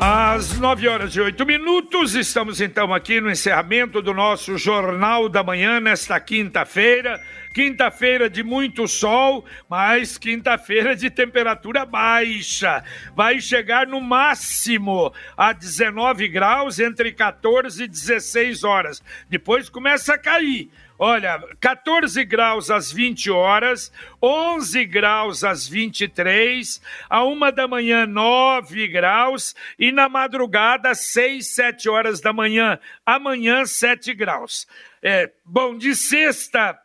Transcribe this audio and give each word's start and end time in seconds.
Às 0.00 0.56
9 0.56 0.86
horas 0.86 1.16
e 1.16 1.20
8 1.20 1.44
minutos, 1.44 2.14
estamos 2.14 2.60
então 2.60 2.94
aqui 2.94 3.20
no 3.20 3.28
encerramento 3.28 4.00
do 4.00 4.14
nosso 4.14 4.56
Jornal 4.56 5.28
da 5.28 5.42
Manhã, 5.42 5.80
nesta 5.80 6.20
quinta-feira. 6.20 7.20
Quinta-feira 7.58 8.30
de 8.30 8.44
muito 8.44 8.86
sol, 8.86 9.44
mas 9.68 10.16
quinta-feira 10.16 10.94
de 10.94 11.10
temperatura 11.10 11.84
baixa. 11.84 12.84
Vai 13.16 13.40
chegar 13.40 13.84
no 13.84 14.00
máximo 14.00 15.12
a 15.36 15.52
19 15.52 16.28
graus 16.28 16.78
entre 16.78 17.10
14 17.10 17.82
e 17.82 17.88
16 17.88 18.62
horas. 18.62 19.02
Depois 19.28 19.68
começa 19.68 20.14
a 20.14 20.18
cair. 20.18 20.70
Olha, 20.96 21.42
14 21.58 22.24
graus 22.24 22.70
às 22.70 22.92
20 22.92 23.28
horas, 23.28 23.90
11 24.22 24.84
graus 24.84 25.42
às 25.42 25.66
23, 25.66 26.80
a 27.10 27.24
uma 27.24 27.50
da 27.50 27.66
manhã 27.66 28.06
9 28.06 28.86
graus 28.86 29.56
e 29.76 29.90
na 29.90 30.08
madrugada 30.08 30.94
6, 30.94 31.44
7 31.56 31.88
horas 31.88 32.20
da 32.20 32.32
manhã. 32.32 32.78
Amanhã 33.04 33.66
7 33.66 34.14
graus. 34.14 34.64
É, 35.02 35.32
bom, 35.44 35.76
de 35.76 35.96
sexta 35.96 36.78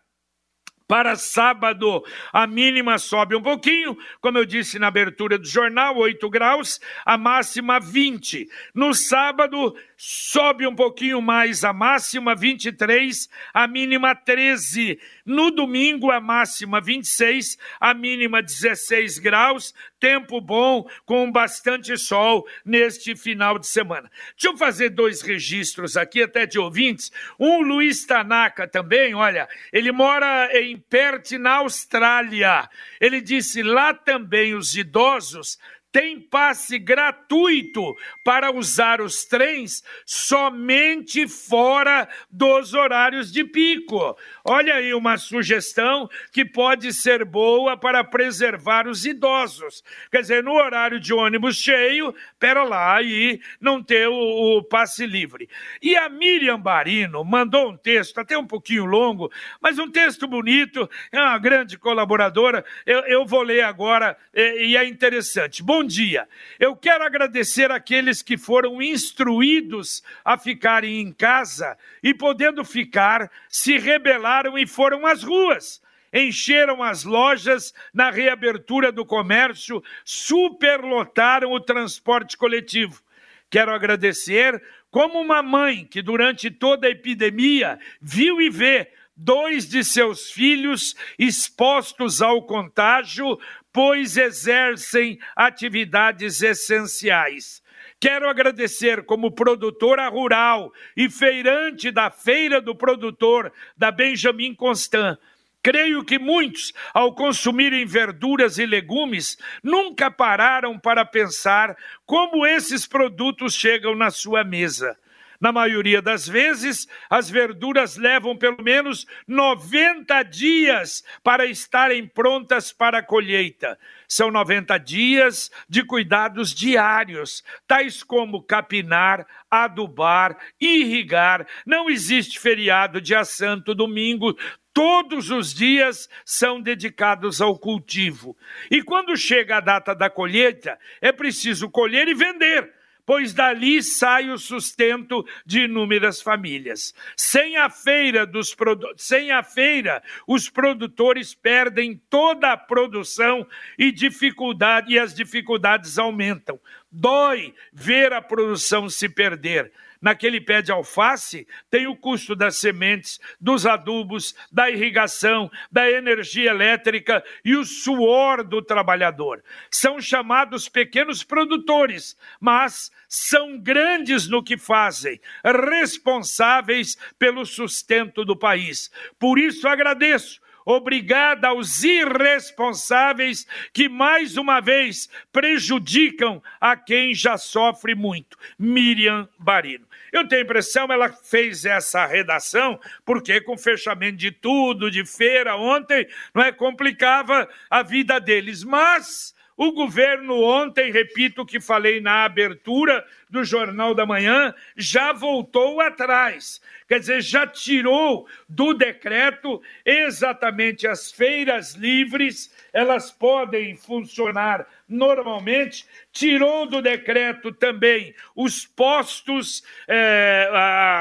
para 0.93 1.15
sábado, 1.15 2.05
a 2.31 2.45
mínima 2.45 2.99
sobe 2.99 3.35
um 3.35 3.41
pouquinho, 3.41 3.97
como 4.21 4.37
eu 4.37 4.45
disse 4.45 4.77
na 4.77 4.89
abertura 4.89 5.39
do 5.39 5.47
jornal, 5.47 5.97
8 5.97 6.29
graus, 6.29 6.79
a 7.03 7.17
máxima 7.17 7.79
20. 7.79 8.47
No 8.75 8.93
sábado, 8.93 9.75
sobe 9.97 10.67
um 10.67 10.75
pouquinho 10.75 11.19
mais 11.19 11.63
a 11.63 11.73
máxima 11.73 12.35
23, 12.35 13.27
a 13.51 13.65
mínima 13.65 14.13
13. 14.13 14.99
No 15.25 15.51
domingo, 15.51 16.11
a 16.11 16.19
máxima 16.19 16.81
26, 16.81 17.57
a 17.79 17.93
mínima 17.93 18.41
16 18.41 19.19
graus. 19.19 19.73
Tempo 19.99 20.41
bom, 20.41 20.85
com 21.05 21.31
bastante 21.31 21.97
sol 21.97 22.45
neste 22.65 23.15
final 23.15 23.57
de 23.57 23.67
semana. 23.67 24.11
Deixa 24.31 24.53
eu 24.53 24.57
fazer 24.57 24.89
dois 24.89 25.21
registros 25.21 25.95
aqui, 25.95 26.21
até 26.21 26.45
de 26.45 26.59
ouvintes. 26.59 27.09
Um, 27.39 27.61
Luiz 27.61 28.05
Tanaka 28.05 28.67
também, 28.67 29.13
olha, 29.13 29.47
ele 29.71 29.93
mora 29.93 30.49
em 30.59 30.77
Perth, 30.77 31.31
na 31.33 31.55
Austrália. 31.57 32.69
Ele 32.99 33.21
disse 33.21 33.63
lá 33.63 33.93
também 33.93 34.53
os 34.53 34.75
idosos 34.75 35.57
tem 35.93 36.19
passe 36.19 36.79
gratuito 36.79 37.95
para 38.23 38.51
usar 38.51 38.99
os 38.99 39.25
trens 39.25 39.83
somente 40.03 41.27
fora 41.27 42.09
dos 42.31 42.73
horários 42.73 43.31
de 43.31 43.43
pico. 43.43 44.17
Olha 44.43 44.73
aí 44.73 44.91
uma 44.91 45.19
sugestão 45.19 46.09
que 46.31 46.43
pode 46.43 46.91
ser 46.91 47.23
boa 47.23 47.77
para 47.77 48.03
preservar 48.03 48.87
os 48.87 49.05
idosos. 49.05 49.83
Quer 50.11 50.21
dizer, 50.21 50.43
no 50.43 50.53
horário 50.53 50.99
de 50.99 51.13
ônibus 51.13 51.57
cheio, 51.57 52.13
pera 52.39 52.63
lá 52.63 52.99
e 53.03 53.39
não 53.61 53.81
ter 53.81 54.07
o, 54.07 54.57
o 54.57 54.63
passe 54.63 55.05
livre. 55.05 55.47
E 55.79 55.95
a 55.95 56.09
Miriam 56.09 56.59
Barino 56.59 57.23
mandou 57.23 57.69
um 57.69 57.77
texto, 57.77 58.17
até 58.17 58.35
um 58.35 58.47
pouquinho 58.47 58.85
longo, 58.85 59.31
mas 59.61 59.77
um 59.77 59.91
texto 59.91 60.27
bonito, 60.27 60.89
é 61.11 61.21
uma 61.21 61.37
grande 61.37 61.77
colaboradora. 61.77 62.65
Eu, 62.83 63.01
eu 63.01 63.25
vou 63.27 63.43
ler 63.43 63.61
agora 63.61 64.17
e, 64.33 64.69
e 64.69 64.77
é 64.77 64.83
interessante. 64.87 65.61
Bom 65.61 65.82
bom 65.83 65.87
dia. 65.87 66.29
Eu 66.57 66.77
quero 66.77 67.03
agradecer 67.03 67.69
aqueles 67.69 68.21
que 68.21 68.37
foram 68.37 68.81
instruídos 68.81 70.01
a 70.23 70.37
ficarem 70.37 71.01
em 71.01 71.11
casa 71.11 71.77
e, 72.01 72.13
podendo 72.13 72.63
ficar, 72.63 73.29
se 73.49 73.77
rebelaram 73.77 74.57
e 74.57 74.65
foram 74.65 75.05
às 75.05 75.21
ruas 75.23 75.81
encheram 76.15 76.83
as 76.83 77.03
lojas 77.03 77.73
na 77.91 78.11
reabertura 78.11 78.91
do 78.91 79.03
comércio, 79.03 79.83
superlotaram 80.05 81.51
o 81.51 81.59
transporte 81.59 82.37
coletivo. 82.37 83.01
Quero 83.49 83.73
agradecer 83.73 84.61
como 84.91 85.19
uma 85.19 85.41
mãe 85.41 85.83
que, 85.83 86.03
durante 86.03 86.51
toda 86.51 86.85
a 86.85 86.91
epidemia, 86.91 87.79
viu 87.99 88.39
e 88.39 88.47
vê 88.47 88.91
dois 89.15 89.67
de 89.67 89.83
seus 89.83 90.31
filhos 90.31 90.95
expostos 91.17 92.21
ao 92.21 92.43
contágio 92.43 93.39
pois 93.73 94.15
exercem 94.15 95.19
atividades 95.35 96.41
essenciais. 96.43 97.63
Quero 97.99 98.29
agradecer 98.29 99.03
como 99.05 99.31
produtora 99.31 100.07
rural 100.07 100.71
e 100.95 101.09
feirante 101.09 101.89
da 101.89 102.11
Feira 102.11 102.61
do 102.61 102.75
Produtor 102.75 103.51
da 103.75 103.91
Benjamin 103.91 104.53
Constant. 104.53 105.17
Creio 105.63 106.03
que 106.03 106.19
muitos, 106.19 106.73
ao 106.93 107.15
consumirem 107.15 107.85
verduras 107.85 108.57
e 108.57 108.65
legumes, 108.65 109.37
nunca 109.63 110.11
pararam 110.11 110.77
para 110.77 111.05
pensar 111.05 111.77
como 112.05 112.45
esses 112.45 112.85
produtos 112.85 113.55
chegam 113.55 113.95
na 113.95 114.11
sua 114.11 114.43
mesa. 114.43 114.97
Na 115.43 115.51
maioria 115.51 116.01
das 116.01 116.25
vezes, 116.25 116.87
as 117.09 117.29
verduras 117.29 117.97
levam 117.97 118.33
pelo 118.33 118.63
menos 118.63 119.05
90 119.27 120.23
dias 120.23 121.03
para 121.21 121.45
estarem 121.45 122.07
prontas 122.07 122.71
para 122.71 122.99
a 122.99 123.03
colheita. 123.03 123.77
São 124.07 124.31
90 124.31 124.77
dias 124.77 125.51
de 125.67 125.83
cuidados 125.83 126.53
diários, 126.53 127.43
tais 127.67 128.01
como 128.03 128.41
capinar, 128.41 129.27
adubar, 129.51 130.37
irrigar. 130.61 131.45
Não 131.65 131.89
existe 131.89 132.39
feriado, 132.39 133.01
dia 133.01 133.25
santo, 133.25 133.75
domingo, 133.75 134.37
Todos 134.75 135.29
os 135.29 135.53
dias 135.53 136.09
são 136.25 136.59
dedicados 136.59 137.39
ao 137.39 137.59
cultivo. 137.59 138.35
E 138.71 138.81
quando 138.81 139.15
chega 139.15 139.57
a 139.57 139.59
data 139.59 139.93
da 139.93 140.09
colheita, 140.09 140.79
é 140.99 141.11
preciso 141.11 141.69
colher 141.69 142.07
e 142.07 142.15
vender 142.15 142.73
pois 143.05 143.33
dali 143.33 143.81
sai 143.81 144.29
o 144.29 144.37
sustento 144.37 145.25
de 145.45 145.61
inúmeras 145.61 146.21
famílias. 146.21 146.93
Sem 147.15 147.57
a 147.57 147.69
feira 147.69 148.25
dos 148.25 148.55
sem 148.97 149.31
a 149.31 149.43
feira, 149.43 150.01
os 150.27 150.49
produtores 150.49 151.33
perdem 151.33 152.01
toda 152.09 152.51
a 152.51 152.57
produção 152.57 153.45
e 153.77 153.91
dificuldade 153.91 154.93
e 154.93 154.99
as 154.99 155.13
dificuldades 155.13 155.97
aumentam. 155.97 156.59
Dói 156.91 157.53
ver 157.71 158.13
a 158.13 158.21
produção 158.21 158.89
se 158.89 159.09
perder 159.09 159.71
naquele 160.03 160.41
pé 160.41 160.61
de 160.61 160.69
alface, 160.69 161.47
tem 161.71 161.87
o 161.87 161.95
custo 161.95 162.35
das 162.35 162.57
sementes, 162.57 163.21
dos 163.39 163.65
adubos, 163.65 164.35
da 164.51 164.69
irrigação, 164.69 165.49
da 165.71 165.89
energia 165.89 166.51
elétrica 166.51 167.23
e 167.43 167.55
o 167.55 167.63
suor 167.63 168.43
do 168.43 168.61
trabalhador. 168.61 169.41
São 169.71 170.01
chamados 170.01 170.67
pequenos 170.67 171.23
produtores, 171.23 172.17
mas 172.37 172.91
são 173.07 173.57
grandes 173.57 174.27
no 174.27 174.43
que 174.43 174.57
fazem, 174.57 175.21
responsáveis 175.69 176.97
pelo 177.17 177.45
sustento 177.45 178.25
do 178.25 178.35
país. 178.35 178.91
Por 179.17 179.39
isso 179.39 179.69
agradeço 179.69 180.43
obrigada 180.65 181.49
aos 181.49 181.83
irresponsáveis 181.83 183.45
que 183.73 183.89
mais 183.89 184.37
uma 184.37 184.59
vez 184.59 185.09
prejudicam 185.31 186.41
a 186.59 186.75
quem 186.75 187.13
já 187.13 187.37
sofre 187.37 187.95
muito. 187.95 188.37
Miriam 188.57 189.27
Barino. 189.37 189.85
Eu 190.13 190.27
tenho 190.27 190.41
a 190.41 190.45
impressão 190.45 190.85
ela 190.91 191.11
fez 191.11 191.65
essa 191.65 192.05
redação 192.05 192.79
porque 193.03 193.41
com 193.41 193.55
o 193.55 193.57
fechamento 193.57 194.15
de 194.17 194.31
tudo, 194.31 194.91
de 194.91 195.03
feira 195.03 195.55
ontem, 195.55 196.07
não 196.35 196.43
é 196.43 196.51
complicava 196.51 197.49
a 197.67 197.81
vida 197.81 198.19
deles, 198.19 198.63
mas 198.63 199.33
o 199.55 199.71
governo 199.71 200.41
ontem, 200.41 200.91
repito 200.91 201.41
o 201.41 201.45
que 201.45 201.59
falei 201.59 202.01
na 202.01 202.25
abertura 202.25 203.05
do 203.29 203.43
Jornal 203.43 203.95
da 203.95 204.05
Manhã, 204.05 204.53
já 204.75 205.11
voltou 205.11 205.81
atrás. 205.81 206.61
Quer 206.87 206.99
dizer, 206.99 207.21
já 207.21 207.47
tirou 207.47 208.27
do 208.47 208.73
decreto 208.73 209.61
exatamente 209.83 210.87
as 210.87 211.11
feiras 211.11 211.73
livres, 211.73 212.53
elas 212.71 213.11
podem 213.11 213.75
funcionar 213.75 214.67
normalmente, 214.87 215.85
tirou 216.11 216.67
do 216.67 216.81
decreto 216.81 217.51
também 217.51 218.13
os 218.35 218.65
postos, 218.65 219.63
eh, 219.87 220.49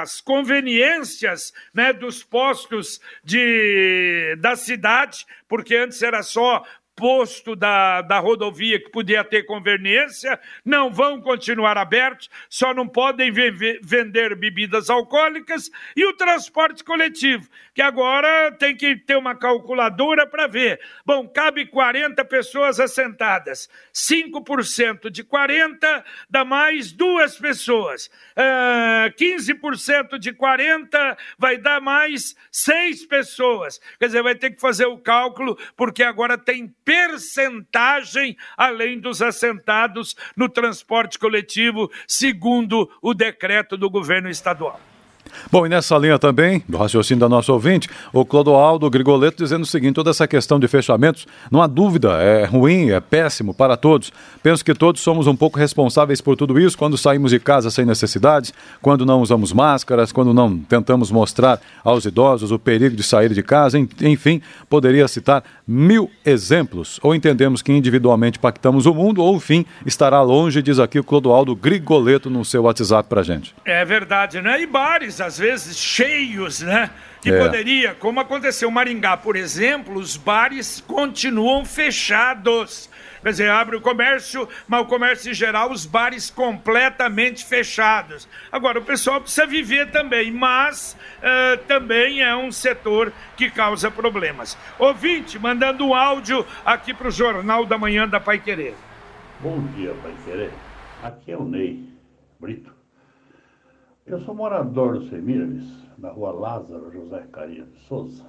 as 0.01 0.21
conveniências 0.21 1.53
né, 1.75 1.93
dos 1.93 2.23
postos 2.23 3.01
de, 3.23 4.37
da 4.39 4.57
cidade, 4.57 5.27
porque 5.47 5.75
antes 5.75 6.03
era 6.03 6.23
só 6.23 6.65
posto 6.95 7.57
da, 7.57 8.03
da 8.03 8.19
rodovia 8.19 8.79
que 8.79 8.91
podia 8.91 9.25
ter 9.25 9.45
conveniência, 9.45 10.39
não 10.65 10.93
vão 10.93 11.21
continuar 11.21 11.79
abertos, 11.79 12.29
só 12.49 12.75
não 12.75 12.87
podem 12.87 13.33
vender 13.33 14.37
bebidas 14.37 14.91
alcoólicas 14.91 15.71
e 15.97 16.05
o 16.05 16.13
transporte 16.15 16.85
coletivo, 16.85 17.49
que 17.75 17.83
agora 17.83 18.53
tem 18.53 18.77
que 18.77 18.97
ter 18.97 19.17
uma 19.17 19.35
calculadora 19.35 20.27
para 20.27 20.47
ver. 20.47 20.81
Bom, 21.05 21.27
cabe 21.27 21.67
40 21.67 22.25
pessoas 22.25 22.79
assentadas, 22.79 23.69
5% 23.93 25.11
de 25.11 25.25
40 25.25 26.05
dá 26.29 26.45
mais 26.45 26.93
duas 26.93 27.39
pessoas, 27.39 28.07
uh, 28.37 29.07
ah, 29.07 29.11
15% 29.19 30.19
de 30.19 30.33
40 30.33 31.17
vai 31.39 31.57
dar 31.57 31.81
mais 31.81 32.37
seis 32.51 33.05
pessoas. 33.05 33.81
Quer 33.99 34.07
dizer, 34.07 34.23
vai 34.23 34.35
ter 34.35 34.51
que 34.51 34.61
fazer 34.61 34.87
o 34.87 34.99
cálculo, 34.99 35.59
porque 35.77 36.03
agora 36.03 36.37
tem 36.37 36.75
percentagem 36.85 38.37
além 38.57 39.01
dos 39.01 39.23
assentados 39.23 40.17
no 40.37 40.49
transporte 40.49 41.19
coletivo, 41.19 41.91
segundo 42.07 42.91
o 43.01 43.15
decreto 43.15 43.77
do 43.77 43.91
governo 43.91 44.29
estadual. 44.29 44.81
Bom, 45.51 45.67
e 45.67 45.69
nessa 45.69 45.97
linha 45.99 46.19
também, 46.19 46.63
do 46.69 46.77
raciocínio 46.77 47.21
da 47.21 47.29
nossa 47.29 47.53
ouvinte, 47.53 47.89
o 48.13 48.25
Clodoaldo 48.25 48.89
Grigoleto 48.91 49.43
dizendo 49.43 49.63
o 49.63 49.67
seguinte: 49.67 49.95
toda 49.95 50.11
essa 50.11 50.27
questão 50.27 50.59
de 50.59 50.69
fechamentos, 50.69 51.27
não 51.51 51.63
há 51.63 51.67
dúvida, 51.67 52.23
é 52.23 52.45
ruim, 52.45 52.91
é 52.91 53.01
péssimo 53.01 53.55
para 53.55 53.77
todos. 53.77 54.13
Penso 54.43 54.65
que 54.65 54.75
todos 54.75 55.01
somos 55.01 55.27
um 55.27 55.37
pouco 55.37 55.59
responsáveis 55.59 56.21
por 56.21 56.37
tudo 56.37 56.59
isso 56.59 56.77
quando 56.77 56.99
saímos 56.99 57.31
de 57.31 57.39
casa 57.39 57.71
sem 57.71 57.85
necessidades, 57.85 58.53
quando 58.81 59.07
não 59.07 59.21
usamos 59.21 59.53
máscaras, 59.53 60.13
quando 60.13 60.35
não 60.35 60.59
tentamos 60.59 61.11
mostrar 61.11 61.61
aos 61.85 62.05
idosos 62.05 62.51
o 62.51 62.59
perigo 62.59 62.97
de 62.97 63.03
sair 63.03 63.33
de 63.33 63.43
casa, 63.43 63.79
enfim, 63.79 64.43
poderia 64.69 65.09
citar 65.09 65.43
mil 65.73 66.11
exemplos. 66.25 67.01
Ou 67.03 67.15
entendemos 67.15 67.63
que 67.63 67.73
individualmente 67.73 68.39
pactamos 68.39 68.85
o 68.85 68.95
mundo, 68.95 69.23
ou 69.23 69.37
o 69.37 69.41
fim 69.41 69.65
estará 69.87 70.21
longe, 70.21 70.63
diz 70.63 70.79
aqui 70.79 70.99
o 70.99 71.05
Clodoaldo 71.05 71.57
Grigoleto 71.57 72.29
no 72.29 72.45
seu 72.45 72.65
WhatsApp 72.65 73.09
para 73.09 73.23
gente. 73.23 73.55
É 73.65 73.85
verdade, 73.85 74.43
né? 74.43 74.61
E 74.61 74.67
bares 74.67 75.21
às 75.21 75.39
vezes 75.39 75.79
cheios, 75.79 76.61
né? 76.61 76.91
Que 77.23 77.31
é. 77.31 77.39
poderia, 77.39 77.95
como 77.95 78.21
aconteceu 78.21 78.69
em 78.69 78.73
Maringá, 78.73 79.17
por 79.17 79.37
exemplo, 79.37 79.99
os 79.99 80.17
bares 80.17 80.83
continuam 80.87 81.65
fechados. 81.65 82.91
Quer 83.23 83.31
dizer, 83.31 83.51
abre 83.51 83.77
o 83.77 83.81
comércio, 83.81 84.49
mas 84.67 84.81
o 84.81 84.87
comércio 84.87 85.31
em 85.31 85.35
geral, 85.35 85.71
os 85.71 85.87
bares 85.87 86.29
completamente 86.29 87.45
fechados. 87.45 88.29
Agora, 88.51 88.81
o 88.81 88.85
pessoal 88.85 89.21
precisa 89.21 89.47
viver 89.47 89.93
também, 89.93 90.33
mas 90.33 90.97
uh, 91.19 91.57
também 91.69 92.21
é 92.21 92.35
um 92.35 92.51
setor 92.51 93.13
que 93.37 93.49
causa 93.49 93.93
problemas. 93.93 94.59
Ouvinte, 94.77 95.39
mandando 95.39 95.87
um 95.87 95.95
áudio 95.95 96.45
aqui 96.65 96.93
para 96.93 97.07
o 97.07 97.13
Jornal 97.13 97.65
da 97.65 97.79
Manhã 97.79 98.09
da 98.09 98.19
Pai 98.19 98.41
Querer. 98.41 98.75
Bom 99.39 99.61
dia, 99.69 99.95
Pai 100.03 100.15
Querer. 100.25 100.51
Aqui 101.01 101.31
é 101.31 101.37
o 101.37 101.45
Ney 101.45 101.85
Brito. 102.41 102.75
Eu 104.05 104.19
sou 104.23 104.35
morador 104.35 104.99
do 104.99 105.09
Semiramis, 105.09 105.65
na 105.97 106.11
rua 106.11 106.33
Lázaro 106.33 106.91
José 106.93 107.25
Caria 107.33 107.65
de 107.65 107.79
Souza. 107.87 108.27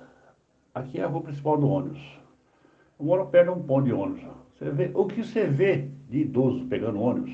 Aqui 0.73 0.99
é 0.99 1.03
a 1.03 1.07
rua 1.07 1.23
principal 1.23 1.57
do 1.57 1.67
ônibus. 1.67 2.01
Eu 2.99 3.05
moro 3.07 3.25
perto 3.25 3.51
de 3.51 3.59
um 3.59 3.63
ponto 3.63 3.85
de 3.85 3.93
ônibus. 3.93 4.23
Você 4.63 4.71
vê, 4.71 4.91
o 4.93 5.05
que 5.05 5.21
você 5.21 5.45
vê 5.45 5.89
de 6.09 6.19
idoso 6.19 6.65
pegando 6.67 7.01
ônibus? 7.01 7.33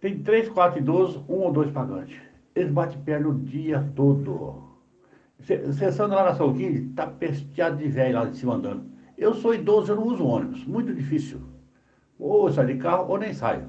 Tem 0.00 0.18
três, 0.18 0.48
quatro 0.48 0.80
idosos, 0.80 1.22
um 1.28 1.42
ou 1.42 1.52
dois 1.52 1.70
pagantes. 1.70 2.20
Eles 2.56 2.72
batem 2.72 2.98
perna 3.02 3.28
o 3.28 3.38
dia 3.38 3.88
todo. 3.94 4.64
Anda 6.00 6.14
lá 6.14 6.24
na 6.24 6.34
Salguini, 6.34 6.88
tá 6.94 7.06
pesteado 7.06 7.76
de 7.76 7.88
velho 7.88 8.16
lá 8.16 8.24
de 8.24 8.36
cima 8.36 8.54
andando. 8.54 8.84
Eu 9.16 9.32
sou 9.34 9.54
idoso, 9.54 9.92
eu 9.92 9.96
não 9.96 10.08
uso 10.08 10.24
ônibus. 10.24 10.64
Muito 10.64 10.92
difícil. 10.92 11.40
Ou 12.18 12.48
eu 12.48 12.52
saio 12.52 12.66
de 12.66 12.78
carro 12.78 13.08
ou 13.08 13.18
nem 13.18 13.32
saio. 13.32 13.68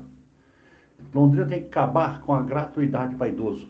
Londrina 1.13 1.45
tem 1.45 1.61
que 1.61 1.67
acabar 1.67 2.21
com 2.21 2.33
a 2.33 2.41
gratuidade 2.41 3.15
para 3.15 3.27
idoso. 3.27 3.69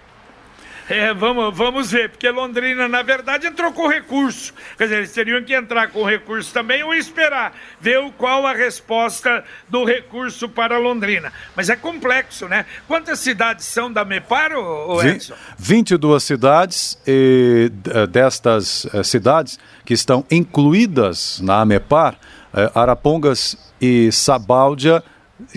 É, 0.92 1.14
vamos, 1.14 1.56
vamos 1.56 1.90
ver, 1.90 2.10
porque 2.10 2.30
Londrina, 2.30 2.86
na 2.86 3.02
verdade, 3.02 3.48
entrou 3.48 3.72
com 3.72 3.88
recurso. 3.88 4.54
Quer 4.78 4.84
dizer, 4.84 4.98
eles 4.98 5.14
teriam 5.14 5.42
que 5.42 5.56
entrar 5.56 5.88
com 5.88 6.04
recurso 6.04 6.54
também 6.54 6.84
ou 6.84 6.94
esperar, 6.94 7.54
ver 7.80 7.98
qual 8.18 8.46
a 8.46 8.52
resposta 8.52 9.42
do 9.70 9.86
recurso 9.86 10.50
para 10.50 10.78
Londrina. 10.78 11.32
Mas 11.56 11.70
é 11.70 11.78
complexo, 11.78 12.46
né? 12.50 12.66
Quantas 12.90 13.20
cidades 13.20 13.66
são 13.68 13.90
da 13.90 14.04
MEPAR, 14.04 14.52
ô, 14.54 15.02
Edson? 15.02 15.34
22 15.58 16.22
cidades, 16.22 16.98
e 17.08 17.72
eh, 17.90 18.08
destas 18.08 18.86
eh, 18.94 19.02
cidades 19.02 19.58
que 19.86 19.94
estão 19.94 20.26
incluídas 20.30 21.40
na 21.42 21.64
MEPAR, 21.64 22.18
eh, 22.54 22.72
Arapongas 22.74 23.58
e 23.80 24.12
Sabáudia 24.12 25.04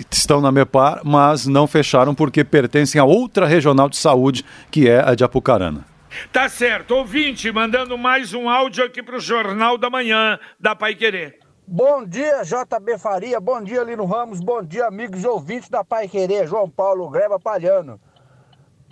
estão 0.09 0.41
na 0.41 0.51
MEPAR, 0.51 1.01
mas 1.03 1.45
não 1.45 1.67
fecharam 1.67 2.15
porque 2.15 2.43
pertencem 2.43 2.99
a 2.99 3.05
outra 3.05 3.45
regional 3.45 3.89
de 3.89 3.97
saúde, 3.97 4.43
que 4.71 4.89
é 4.89 4.99
a 4.99 5.13
de 5.15 5.23
Apucarana. 5.23 5.85
Tá 6.31 6.47
certo. 6.47 6.95
Ouvinte, 6.95 7.51
mandando 7.51 7.97
mais 7.97 8.33
um 8.33 8.49
áudio 8.49 8.85
aqui 8.85 9.03
para 9.03 9.17
o 9.17 9.19
Jornal 9.19 9.77
da 9.77 9.89
Manhã 9.89 10.39
da 10.59 10.75
Pai 10.75 10.95
Querer. 10.95 11.39
Bom 11.67 12.05
dia, 12.05 12.43
JB 12.43 12.97
Faria. 12.97 13.39
Bom 13.39 13.61
dia, 13.61 13.83
Lino 13.83 14.05
Ramos. 14.05 14.39
Bom 14.39 14.63
dia, 14.63 14.85
amigos 14.85 15.25
ouvintes 15.25 15.67
da 15.67 15.83
Pai 15.83 16.07
Querer. 16.07 16.47
João 16.47 16.69
Paulo 16.69 17.09
Greba 17.09 17.39
Palhano. 17.39 17.99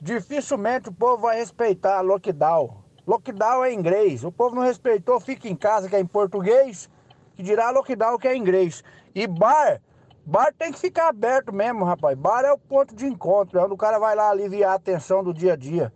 Dificilmente 0.01 0.89
o 0.89 0.91
povo 0.91 1.21
vai 1.21 1.37
respeitar 1.37 2.01
lockdown. 2.01 2.83
Lockdown 3.07 3.63
é 3.63 3.73
inglês. 3.73 4.23
O 4.23 4.31
povo 4.31 4.55
não 4.55 4.63
respeitou, 4.63 5.19
fica 5.19 5.47
em 5.47 5.55
casa, 5.55 5.87
que 5.87 5.95
é 5.95 5.99
em 5.99 6.05
português, 6.05 6.89
que 7.35 7.43
dirá 7.43 7.69
lockdown, 7.69 8.17
que 8.17 8.27
é 8.27 8.35
inglês. 8.35 8.83
E 9.13 9.27
bar 9.27 9.81
Bar 10.25 10.53
tem 10.57 10.71
que 10.71 10.79
ficar 10.79 11.09
aberto 11.09 11.51
mesmo, 11.51 11.83
rapaz. 11.83 12.17
Bar 12.17 12.45
é 12.45 12.51
o 12.53 12.57
ponto 12.57 12.95
de 12.95 13.05
encontro, 13.05 13.59
é 13.59 13.63
onde 13.63 13.73
o 13.73 13.77
cara 13.77 13.99
vai 13.99 14.15
lá 14.15 14.29
aliviar 14.29 14.75
a 14.75 14.79
tensão 14.79 15.21
do 15.21 15.33
dia 15.33 15.51
a 15.51 15.55
dia. 15.57 15.93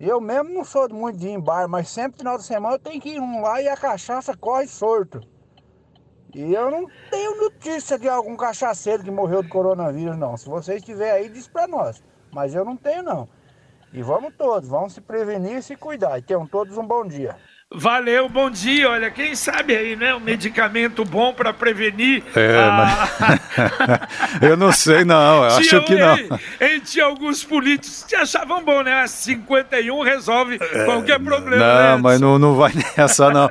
Eu 0.00 0.20
mesmo 0.20 0.50
não 0.50 0.64
sou 0.64 0.92
muito 0.92 1.18
de 1.18 1.28
ir 1.28 1.32
em 1.32 1.40
bar, 1.40 1.68
mas 1.68 1.88
sempre 1.88 2.18
final 2.18 2.36
de 2.36 2.42
semana 2.42 2.74
eu 2.74 2.78
tenho 2.80 3.00
que 3.00 3.10
ir 3.10 3.20
um 3.20 3.42
lá 3.42 3.62
e 3.62 3.68
a 3.68 3.76
cachaça 3.76 4.36
corre 4.36 4.66
sorto. 4.66 5.20
E 6.34 6.52
eu 6.52 6.70
não 6.70 6.86
tenho 7.10 7.42
notícia 7.42 7.96
de 7.96 8.08
algum 8.08 8.36
cachaceiro 8.36 9.04
que 9.04 9.10
morreu 9.10 9.42
do 9.42 9.48
coronavírus, 9.48 10.16
não. 10.16 10.36
Se 10.36 10.48
vocês 10.48 10.82
tiverem 10.82 11.24
aí, 11.24 11.28
diz 11.28 11.46
pra 11.46 11.68
nós. 11.68 12.02
Mas 12.32 12.54
eu 12.54 12.64
não 12.64 12.76
tenho, 12.76 13.02
não. 13.04 13.28
E 13.92 14.02
vamos 14.02 14.34
todos, 14.36 14.68
vamos 14.68 14.94
se 14.94 15.00
prevenir 15.00 15.58
e 15.58 15.62
se 15.62 15.76
cuidar. 15.76 16.18
E 16.18 16.22
tenham 16.22 16.46
todos 16.46 16.76
um 16.76 16.86
bom 16.86 17.06
dia. 17.06 17.36
Valeu, 17.72 18.28
bom 18.28 18.50
dia. 18.50 18.90
Olha, 18.90 19.12
quem 19.12 19.36
sabe 19.36 19.76
aí, 19.76 19.94
né? 19.94 20.12
Um 20.12 20.18
medicamento 20.18 21.04
bom 21.04 21.32
para 21.32 21.52
prevenir. 21.52 22.20
É, 22.34 22.58
a... 22.58 22.72
mas... 22.72 24.42
eu 24.42 24.56
não 24.56 24.72
sei, 24.72 25.04
não. 25.04 25.44
Eu 25.44 25.56
acho 25.56 25.80
que 25.82 25.94
não. 25.94 26.16
E, 26.60 26.80
tinha 26.80 27.04
alguns 27.04 27.44
políticos 27.44 28.04
que 28.08 28.16
achavam 28.16 28.64
bom, 28.64 28.82
né? 28.82 29.02
A 29.02 29.06
51 29.06 30.02
resolve 30.02 30.58
é, 30.60 30.84
qualquer 30.84 31.20
problema. 31.20 31.64
Não, 31.64 31.96
né, 31.96 32.02
mas 32.02 32.20
não, 32.20 32.40
não 32.40 32.56
vai 32.56 32.72
nessa, 32.98 33.30
não. 33.30 33.48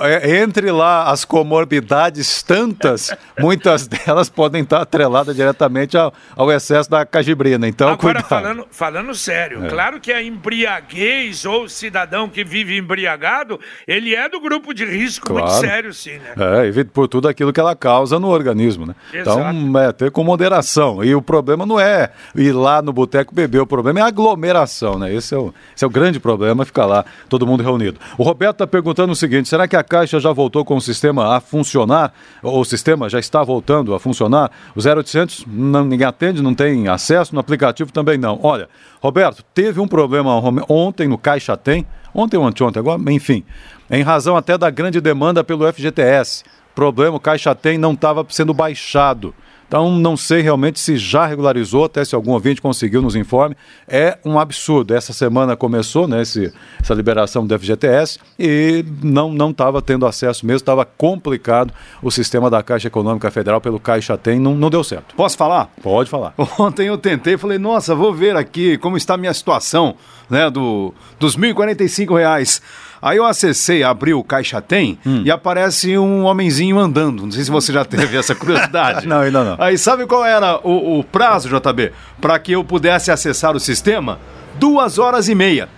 É, 0.00 0.40
entre 0.40 0.72
lá 0.72 1.08
as 1.08 1.24
comorbidades 1.24 2.42
tantas, 2.42 3.16
muitas 3.38 3.86
delas 3.86 4.28
podem 4.28 4.64
estar 4.64 4.82
atreladas 4.82 5.36
diretamente 5.36 5.96
ao, 5.96 6.12
ao 6.34 6.50
excesso 6.50 6.90
da 6.90 7.06
cajibrina. 7.06 7.68
Então, 7.68 7.90
Agora, 7.90 8.24
falando, 8.24 8.66
falando 8.72 9.14
sério, 9.14 9.66
é. 9.66 9.68
claro 9.68 10.00
que 10.00 10.12
a 10.12 10.20
embriaguez 10.20 11.44
ou 11.44 11.68
cidadão 11.68 12.28
que 12.28 12.42
vive 12.42 12.76
embriagado 12.76 13.51
ele 13.86 14.14
é 14.14 14.28
do 14.28 14.40
grupo 14.40 14.72
de 14.74 14.84
risco 14.84 15.26
claro. 15.26 15.46
muito 15.46 15.60
sério, 15.60 15.92
sim, 15.92 16.18
né? 16.18 16.34
É, 16.62 16.66
evite 16.66 16.90
por 16.90 17.08
tudo 17.08 17.28
aquilo 17.28 17.52
que 17.52 17.60
ela 17.60 17.74
causa 17.74 18.18
no 18.18 18.28
organismo, 18.28 18.86
né? 18.86 18.94
Exato. 19.12 19.40
Então, 19.40 19.80
é 19.80 19.92
ter 19.92 20.10
com 20.10 20.24
moderação. 20.24 21.02
E 21.02 21.14
o 21.14 21.22
problema 21.22 21.64
não 21.64 21.78
é 21.78 22.10
ir 22.34 22.52
lá 22.52 22.82
no 22.82 22.92
boteco 22.92 23.34
beber, 23.34 23.60
o 23.60 23.66
problema 23.66 24.00
é 24.00 24.02
a 24.02 24.06
aglomeração, 24.06 24.98
né? 24.98 25.12
Esse 25.14 25.34
é 25.34 25.38
o, 25.38 25.52
esse 25.74 25.84
é 25.84 25.86
o 25.86 25.90
grande 25.90 26.20
problema, 26.20 26.64
ficar 26.64 26.86
lá 26.86 27.04
todo 27.28 27.46
mundo 27.46 27.62
reunido. 27.62 27.98
O 28.18 28.22
Roberto 28.22 28.56
está 28.56 28.66
perguntando 28.66 29.12
o 29.12 29.16
seguinte: 29.16 29.48
será 29.48 29.66
que 29.66 29.76
a 29.76 29.82
Caixa 29.82 30.20
já 30.20 30.32
voltou 30.32 30.64
com 30.64 30.76
o 30.76 30.80
sistema 30.80 31.36
a 31.36 31.40
funcionar? 31.40 32.12
Ou 32.42 32.60
o 32.60 32.64
sistema 32.64 33.08
já 33.08 33.18
está 33.18 33.42
voltando 33.42 33.94
a 33.94 34.00
funcionar? 34.00 34.50
O 34.74 34.80
0800 34.80 35.44
não, 35.46 35.84
ninguém 35.84 36.06
atende, 36.06 36.42
não 36.42 36.54
tem 36.54 36.88
acesso, 36.88 37.34
no 37.34 37.40
aplicativo 37.40 37.92
também 37.92 38.18
não. 38.18 38.38
Olha, 38.42 38.68
Roberto, 39.00 39.42
teve 39.54 39.80
um 39.80 39.88
problema 39.88 40.30
ontem 40.68 41.08
no 41.08 41.18
Caixa 41.18 41.56
Tem 41.56 41.86
ontem 42.14 42.36
ou 42.36 42.46
anteontem, 42.46 42.80
agora, 42.80 43.00
enfim, 43.12 43.44
em 43.90 44.02
razão 44.02 44.36
até 44.36 44.56
da 44.56 44.70
grande 44.70 45.00
demanda 45.00 45.42
pelo 45.44 45.70
FGTS. 45.72 46.44
Problema, 46.74 47.16
o 47.16 47.20
Caixa 47.20 47.54
Tem 47.54 47.76
não 47.76 47.92
estava 47.92 48.24
sendo 48.28 48.54
baixado. 48.54 49.34
Então, 49.72 49.90
não 49.90 50.18
sei 50.18 50.42
realmente 50.42 50.78
se 50.78 50.98
já 50.98 51.24
regularizou, 51.24 51.86
até 51.86 52.04
se 52.04 52.14
algum 52.14 52.32
ouvinte 52.32 52.60
conseguiu 52.60 53.00
nos 53.00 53.16
informe. 53.16 53.56
É 53.88 54.18
um 54.22 54.38
absurdo. 54.38 54.92
Essa 54.92 55.14
semana 55.14 55.56
começou 55.56 56.06
né, 56.06 56.20
esse, 56.20 56.52
essa 56.78 56.92
liberação 56.92 57.46
do 57.46 57.58
FGTS 57.58 58.18
e 58.38 58.84
não 59.02 59.48
estava 59.48 59.80
tendo 59.80 60.04
acesso 60.04 60.44
mesmo, 60.44 60.58
estava 60.58 60.84
complicado 60.84 61.72
o 62.02 62.10
sistema 62.10 62.50
da 62.50 62.62
Caixa 62.62 62.88
Econômica 62.88 63.30
Federal 63.30 63.62
pelo 63.62 63.80
Caixa 63.80 64.14
Tem, 64.18 64.38
não, 64.38 64.54
não 64.54 64.68
deu 64.68 64.84
certo. 64.84 65.14
Posso 65.14 65.38
falar? 65.38 65.70
Pode 65.82 66.10
falar. 66.10 66.34
Ontem 66.60 66.88
eu 66.88 66.98
tentei, 66.98 67.38
falei, 67.38 67.56
nossa, 67.56 67.94
vou 67.94 68.12
ver 68.12 68.36
aqui 68.36 68.76
como 68.76 68.98
está 68.98 69.14
a 69.14 69.16
minha 69.16 69.32
situação 69.32 69.96
né, 70.28 70.50
do, 70.50 70.92
dos 71.18 71.34
R$ 71.34 71.54
1.045. 71.54 72.60
Aí 73.02 73.16
eu 73.16 73.24
acessei, 73.24 73.82
abri 73.82 74.14
o 74.14 74.22
Caixa 74.22 74.62
Tem 74.62 74.96
hum. 75.04 75.22
e 75.24 75.30
aparece 75.30 75.98
um 75.98 76.24
homenzinho 76.24 76.78
andando. 76.78 77.24
Não 77.24 77.32
sei 77.32 77.42
se 77.42 77.50
você 77.50 77.72
já 77.72 77.84
teve 77.84 78.16
essa 78.16 78.32
curiosidade. 78.32 79.04
não, 79.08 79.18
ainda 79.18 79.42
não. 79.42 79.56
Aí 79.62 79.78
sabe 79.78 80.06
qual 80.06 80.24
era 80.24 80.58
o, 80.66 80.98
o 80.98 81.04
prazo, 81.04 81.48
JB, 81.48 81.92
para 82.20 82.36
que 82.40 82.50
eu 82.50 82.64
pudesse 82.64 83.12
acessar 83.12 83.54
o 83.54 83.60
sistema? 83.60 84.18
Duas 84.56 84.98
horas 84.98 85.28
e 85.28 85.36
meia. 85.36 85.68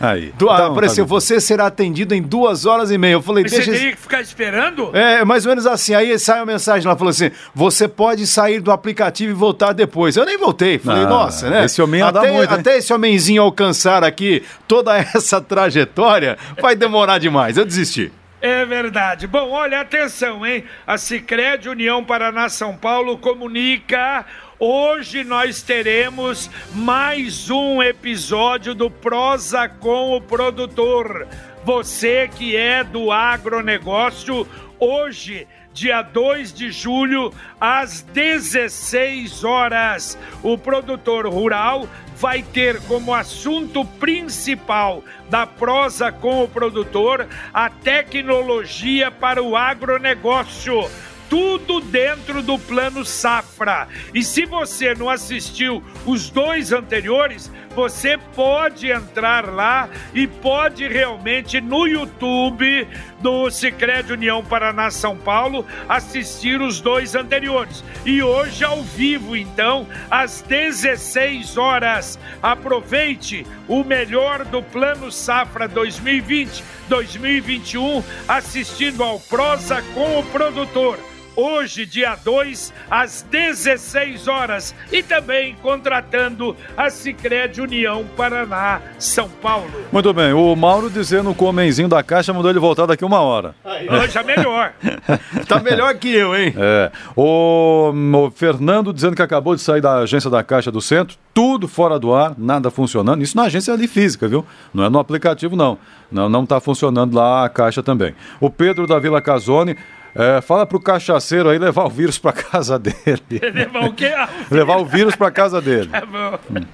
Aí. 0.00 0.32
Du 0.38 0.46
tá 0.46 0.66
apareceu, 0.66 1.04
tá 1.04 1.08
você 1.08 1.40
será 1.40 1.66
atendido 1.66 2.14
em 2.14 2.22
duas 2.22 2.64
horas 2.64 2.92
e 2.92 2.98
meia. 2.98 3.14
Eu 3.14 3.22
falei, 3.22 3.42
deixa. 3.42 3.64
Você 3.64 3.72
teria 3.72 3.90
que 3.92 4.00
ficar 4.00 4.20
esperando? 4.20 4.94
É, 4.96 5.24
mais 5.24 5.44
ou 5.44 5.50
menos 5.50 5.66
assim. 5.66 5.94
Aí 5.94 6.16
sai 6.16 6.38
a 6.38 6.46
mensagem 6.46 6.86
lá, 6.86 6.96
falou 6.96 7.10
assim: 7.10 7.32
você 7.52 7.88
pode 7.88 8.24
sair 8.24 8.60
do 8.60 8.70
aplicativo 8.70 9.32
e 9.32 9.34
voltar 9.34 9.72
depois. 9.72 10.16
Eu 10.16 10.24
nem 10.24 10.38
voltei. 10.38 10.78
Falei, 10.78 11.02
ah, 11.02 11.08
nossa, 11.08 11.50
né? 11.50 11.64
Esse 11.64 11.82
homem 11.82 12.02
até, 12.02 12.30
muito, 12.30 12.54
até 12.54 12.78
esse 12.78 12.92
homenzinho 12.92 13.42
alcançar 13.42 14.04
aqui 14.04 14.44
toda 14.68 14.96
essa 15.14 15.40
trajetória, 15.40 16.38
vai 16.60 16.76
demorar 16.76 17.18
demais. 17.18 17.56
Eu 17.56 17.64
desisti. 17.64 18.12
É 18.46 18.62
verdade. 18.62 19.26
Bom, 19.26 19.52
olha, 19.52 19.80
atenção, 19.80 20.44
hein? 20.44 20.64
A 20.86 20.98
Sicredi 20.98 21.66
União 21.66 22.04
Paraná 22.04 22.50
São 22.50 22.76
Paulo 22.76 23.16
comunica 23.16 24.26
Hoje 24.58 25.24
nós 25.24 25.62
teremos 25.62 26.50
mais 26.74 27.50
um 27.50 27.82
episódio 27.82 28.74
do 28.74 28.90
Prosa 28.90 29.66
com 29.66 30.14
o 30.14 30.20
Produtor. 30.20 31.26
Você 31.64 32.28
que 32.28 32.54
é 32.54 32.84
do 32.84 33.10
agronegócio, 33.10 34.46
hoje, 34.78 35.48
dia 35.72 36.02
2 36.02 36.52
de 36.52 36.70
julho, 36.70 37.32
às 37.58 38.02
16 38.02 39.42
horas, 39.44 40.18
o 40.42 40.58
produtor 40.58 41.26
rural 41.26 41.88
vai 42.16 42.42
ter 42.42 42.82
como 42.82 43.14
assunto 43.14 43.82
principal 43.82 45.02
da 45.30 45.46
prosa 45.46 46.12
com 46.12 46.44
o 46.44 46.48
produtor 46.48 47.26
a 47.52 47.70
tecnologia 47.70 49.10
para 49.10 49.42
o 49.42 49.56
agronegócio 49.56 50.86
tudo 51.28 51.80
dentro 51.80 52.42
do 52.42 52.58
plano 52.58 53.04
Safra. 53.04 53.88
E 54.12 54.22
se 54.22 54.44
você 54.44 54.94
não 54.94 55.08
assistiu 55.08 55.82
os 56.06 56.30
dois 56.30 56.72
anteriores, 56.72 57.50
você 57.74 58.18
pode 58.34 58.90
entrar 58.90 59.52
lá 59.52 59.88
e 60.14 60.26
pode 60.26 60.86
realmente 60.86 61.58
no 61.60 61.86
YouTube 61.86 62.88
do 63.20 63.50
Sicredi 63.50 64.12
União 64.12 64.42
Paraná 64.44 64.90
São 64.90 65.16
Paulo 65.16 65.64
assistir 65.88 66.60
os 66.60 66.78
dois 66.80 67.14
anteriores. 67.14 67.84
E 68.04 68.22
hoje 68.22 68.62
ao 68.64 68.82
vivo, 68.82 69.36
então, 69.36 69.86
às 70.10 70.42
16 70.42 71.56
horas. 71.56 72.18
Aproveite 72.42 73.46
o 73.66 73.82
melhor 73.82 74.44
do 74.44 74.62
Plano 74.62 75.10
Safra 75.10 75.66
2020-2021 75.68 78.04
assistindo 78.28 79.02
ao 79.02 79.18
Prosa 79.18 79.82
com 79.94 80.18
o 80.18 80.22
produtor 80.24 80.98
hoje, 81.36 81.86
dia 81.86 82.16
2, 82.22 82.72
às 82.90 83.22
16 83.30 84.28
horas, 84.28 84.74
e 84.92 85.02
também 85.02 85.54
contratando 85.62 86.56
a 86.76 86.90
Sicredi 86.90 87.60
União 87.60 88.04
Paraná, 88.16 88.80
São 88.98 89.28
Paulo. 89.28 89.70
Muito 89.92 90.12
bem, 90.12 90.32
o 90.32 90.54
Mauro 90.54 90.90
dizendo 90.90 91.34
que 91.34 91.42
o 91.42 91.46
homenzinho 91.46 91.88
da 91.88 92.02
caixa 92.02 92.32
mandou 92.32 92.50
ele 92.50 92.58
voltar 92.58 92.86
daqui 92.86 93.04
uma 93.04 93.20
hora. 93.20 93.54
Hoje 93.64 94.18
é 94.18 94.22
melhor. 94.22 94.72
tá 95.48 95.60
melhor 95.60 95.94
que 95.94 96.14
eu, 96.14 96.36
hein? 96.36 96.54
É. 96.56 96.90
O, 97.16 97.92
o 97.92 98.30
Fernando 98.30 98.92
dizendo 98.92 99.16
que 99.16 99.22
acabou 99.22 99.54
de 99.54 99.60
sair 99.60 99.80
da 99.80 99.98
agência 99.98 100.30
da 100.30 100.42
Caixa 100.42 100.70
do 100.70 100.80
Centro, 100.80 101.16
tudo 101.32 101.66
fora 101.66 101.98
do 101.98 102.14
ar, 102.14 102.34
nada 102.38 102.70
funcionando. 102.70 103.22
Isso 103.22 103.36
na 103.36 103.44
agência 103.44 103.74
ali 103.74 103.88
física, 103.88 104.28
viu? 104.28 104.46
Não 104.72 104.84
é 104.84 104.88
no 104.88 104.98
aplicativo, 104.98 105.56
não. 105.56 105.78
Não, 106.10 106.28
não 106.28 106.44
está 106.44 106.60
funcionando 106.60 107.14
lá 107.14 107.44
a 107.44 107.48
Caixa 107.48 107.82
também. 107.82 108.14
O 108.40 108.48
Pedro 108.48 108.86
da 108.86 108.98
Vila 108.98 109.20
Casone 109.20 109.76
é, 110.14 110.40
fala 110.40 110.64
pro 110.64 110.78
cachaceiro 110.78 111.48
aí 111.48 111.58
levar 111.58 111.86
o 111.86 111.90
vírus 111.90 112.18
para 112.18 112.32
casa 112.32 112.78
dele. 112.78 112.94
levar 113.52 113.88
o 113.88 113.92
quê? 113.92 114.06
Ah, 114.06 114.28
levar 114.50 114.76
o 114.78 114.84
vírus 114.84 115.16
para 115.16 115.30
casa 115.30 115.60
dele. 115.60 115.90
É 115.92 116.06
bom. 116.06 116.38
Hum. 116.50 116.64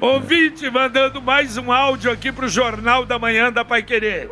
Ouvinte 0.00 0.70
mandando 0.70 1.20
mais 1.20 1.58
um 1.58 1.70
áudio 1.70 2.10
aqui 2.10 2.32
pro 2.32 2.48
Jornal 2.48 3.04
da 3.04 3.18
Manhã 3.18 3.52
da 3.52 3.64
Pai 3.64 3.82
Querer. 3.82 4.30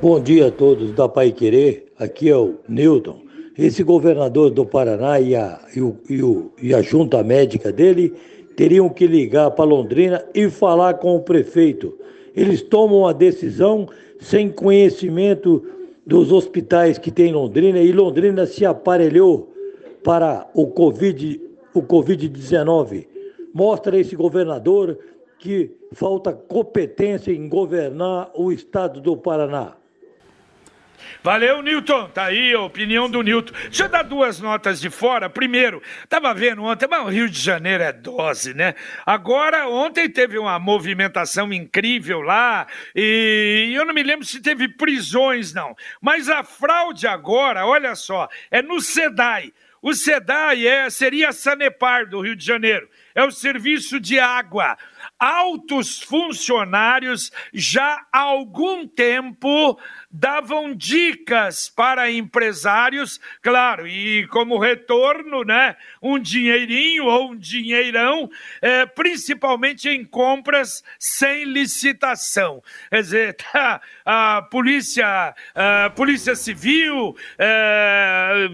Bom 0.00 0.20
dia 0.20 0.48
a 0.48 0.50
todos 0.50 0.92
da 0.92 1.08
Pai 1.08 1.32
Querer. 1.32 1.92
Aqui 1.98 2.30
é 2.30 2.36
o 2.36 2.60
Newton. 2.68 3.22
Esse 3.56 3.82
governador 3.82 4.50
do 4.50 4.64
Paraná 4.64 5.20
e 5.20 5.36
a, 5.36 5.60
e, 5.76 5.80
o, 5.80 5.96
e, 6.08 6.22
o, 6.22 6.50
e 6.60 6.74
a 6.74 6.82
junta 6.82 7.22
médica 7.22 7.70
dele 7.70 8.12
teriam 8.56 8.88
que 8.88 9.06
ligar 9.06 9.50
para 9.50 9.64
Londrina 9.64 10.24
e 10.34 10.48
falar 10.48 10.94
com 10.94 11.14
o 11.14 11.20
prefeito. 11.20 11.96
Eles 12.34 12.62
tomam 12.62 13.06
a 13.06 13.12
decisão 13.12 13.86
sem 14.18 14.48
conhecimento 14.48 15.62
dos 16.06 16.30
hospitais 16.30 16.98
que 16.98 17.10
tem 17.10 17.30
em 17.30 17.32
Londrina 17.32 17.78
e 17.78 17.92
Londrina 17.92 18.46
se 18.46 18.64
aparelhou 18.64 19.52
para 20.02 20.48
o 20.54 20.66
Covid, 20.66 21.40
o 21.72 21.82
Covid-19. 21.82 23.06
Mostra 23.52 23.98
esse 23.98 24.14
governador 24.14 24.98
que 25.38 25.76
falta 25.92 26.32
competência 26.32 27.30
em 27.30 27.48
governar 27.48 28.30
o 28.34 28.52
estado 28.52 29.00
do 29.00 29.16
Paraná. 29.16 29.76
Valeu, 31.22 31.62
Newton. 31.62 32.08
Tá 32.08 32.26
aí 32.26 32.52
a 32.52 32.60
opinião 32.60 33.08
do 33.08 33.22
Newton. 33.22 33.52
Deixa 33.64 33.84
eu 33.84 33.88
dar 33.88 34.02
duas 34.02 34.40
notas 34.40 34.80
de 34.80 34.90
fora. 34.90 35.30
Primeiro, 35.30 35.82
tava 36.08 36.32
vendo 36.34 36.62
ontem, 36.62 36.86
mas 36.88 37.04
o 37.04 37.08
Rio 37.08 37.28
de 37.28 37.40
Janeiro 37.40 37.82
é 37.82 37.92
dose, 37.92 38.54
né? 38.54 38.74
Agora, 39.04 39.68
ontem 39.68 40.08
teve 40.08 40.38
uma 40.38 40.58
movimentação 40.58 41.52
incrível 41.52 42.20
lá 42.20 42.66
e 42.94 43.72
eu 43.74 43.84
não 43.84 43.94
me 43.94 44.02
lembro 44.02 44.24
se 44.24 44.40
teve 44.40 44.68
prisões, 44.68 45.52
não. 45.52 45.74
Mas 46.00 46.28
a 46.28 46.42
fraude 46.42 47.06
agora, 47.06 47.66
olha 47.66 47.94
só, 47.94 48.28
é 48.50 48.62
no 48.62 48.80
SEDAI. 48.80 49.52
O 49.82 49.92
SEDAI 49.92 50.66
é, 50.66 50.88
seria 50.88 51.28
a 51.28 51.32
Sanepar 51.32 52.08
do 52.08 52.22
Rio 52.22 52.34
de 52.34 52.42
Janeiro. 52.42 52.88
É 53.14 53.22
o 53.22 53.30
serviço 53.30 54.00
de 54.00 54.18
água. 54.18 54.78
Altos 55.18 56.00
funcionários 56.00 57.30
já 57.52 58.04
há 58.12 58.20
algum 58.20 58.86
tempo 58.86 59.78
davam 60.10 60.74
dicas 60.74 61.68
para 61.68 62.10
empresários, 62.10 63.20
claro, 63.42 63.86
e 63.86 64.26
como 64.28 64.58
retorno, 64.58 65.42
né, 65.42 65.76
um 66.00 66.18
dinheirinho 66.18 67.06
ou 67.06 67.32
um 67.32 67.36
dinheirão, 67.36 68.30
é, 68.62 68.86
principalmente 68.86 69.88
em 69.88 70.04
compras 70.04 70.84
sem 70.98 71.44
licitação. 71.44 72.62
Quer 72.90 73.02
dizer, 73.02 73.36
tá, 73.52 73.80
a 74.04 74.42
polícia, 74.42 75.34
a 75.54 75.90
polícia 75.90 76.36
civil, 76.36 77.16
é, 77.36 78.48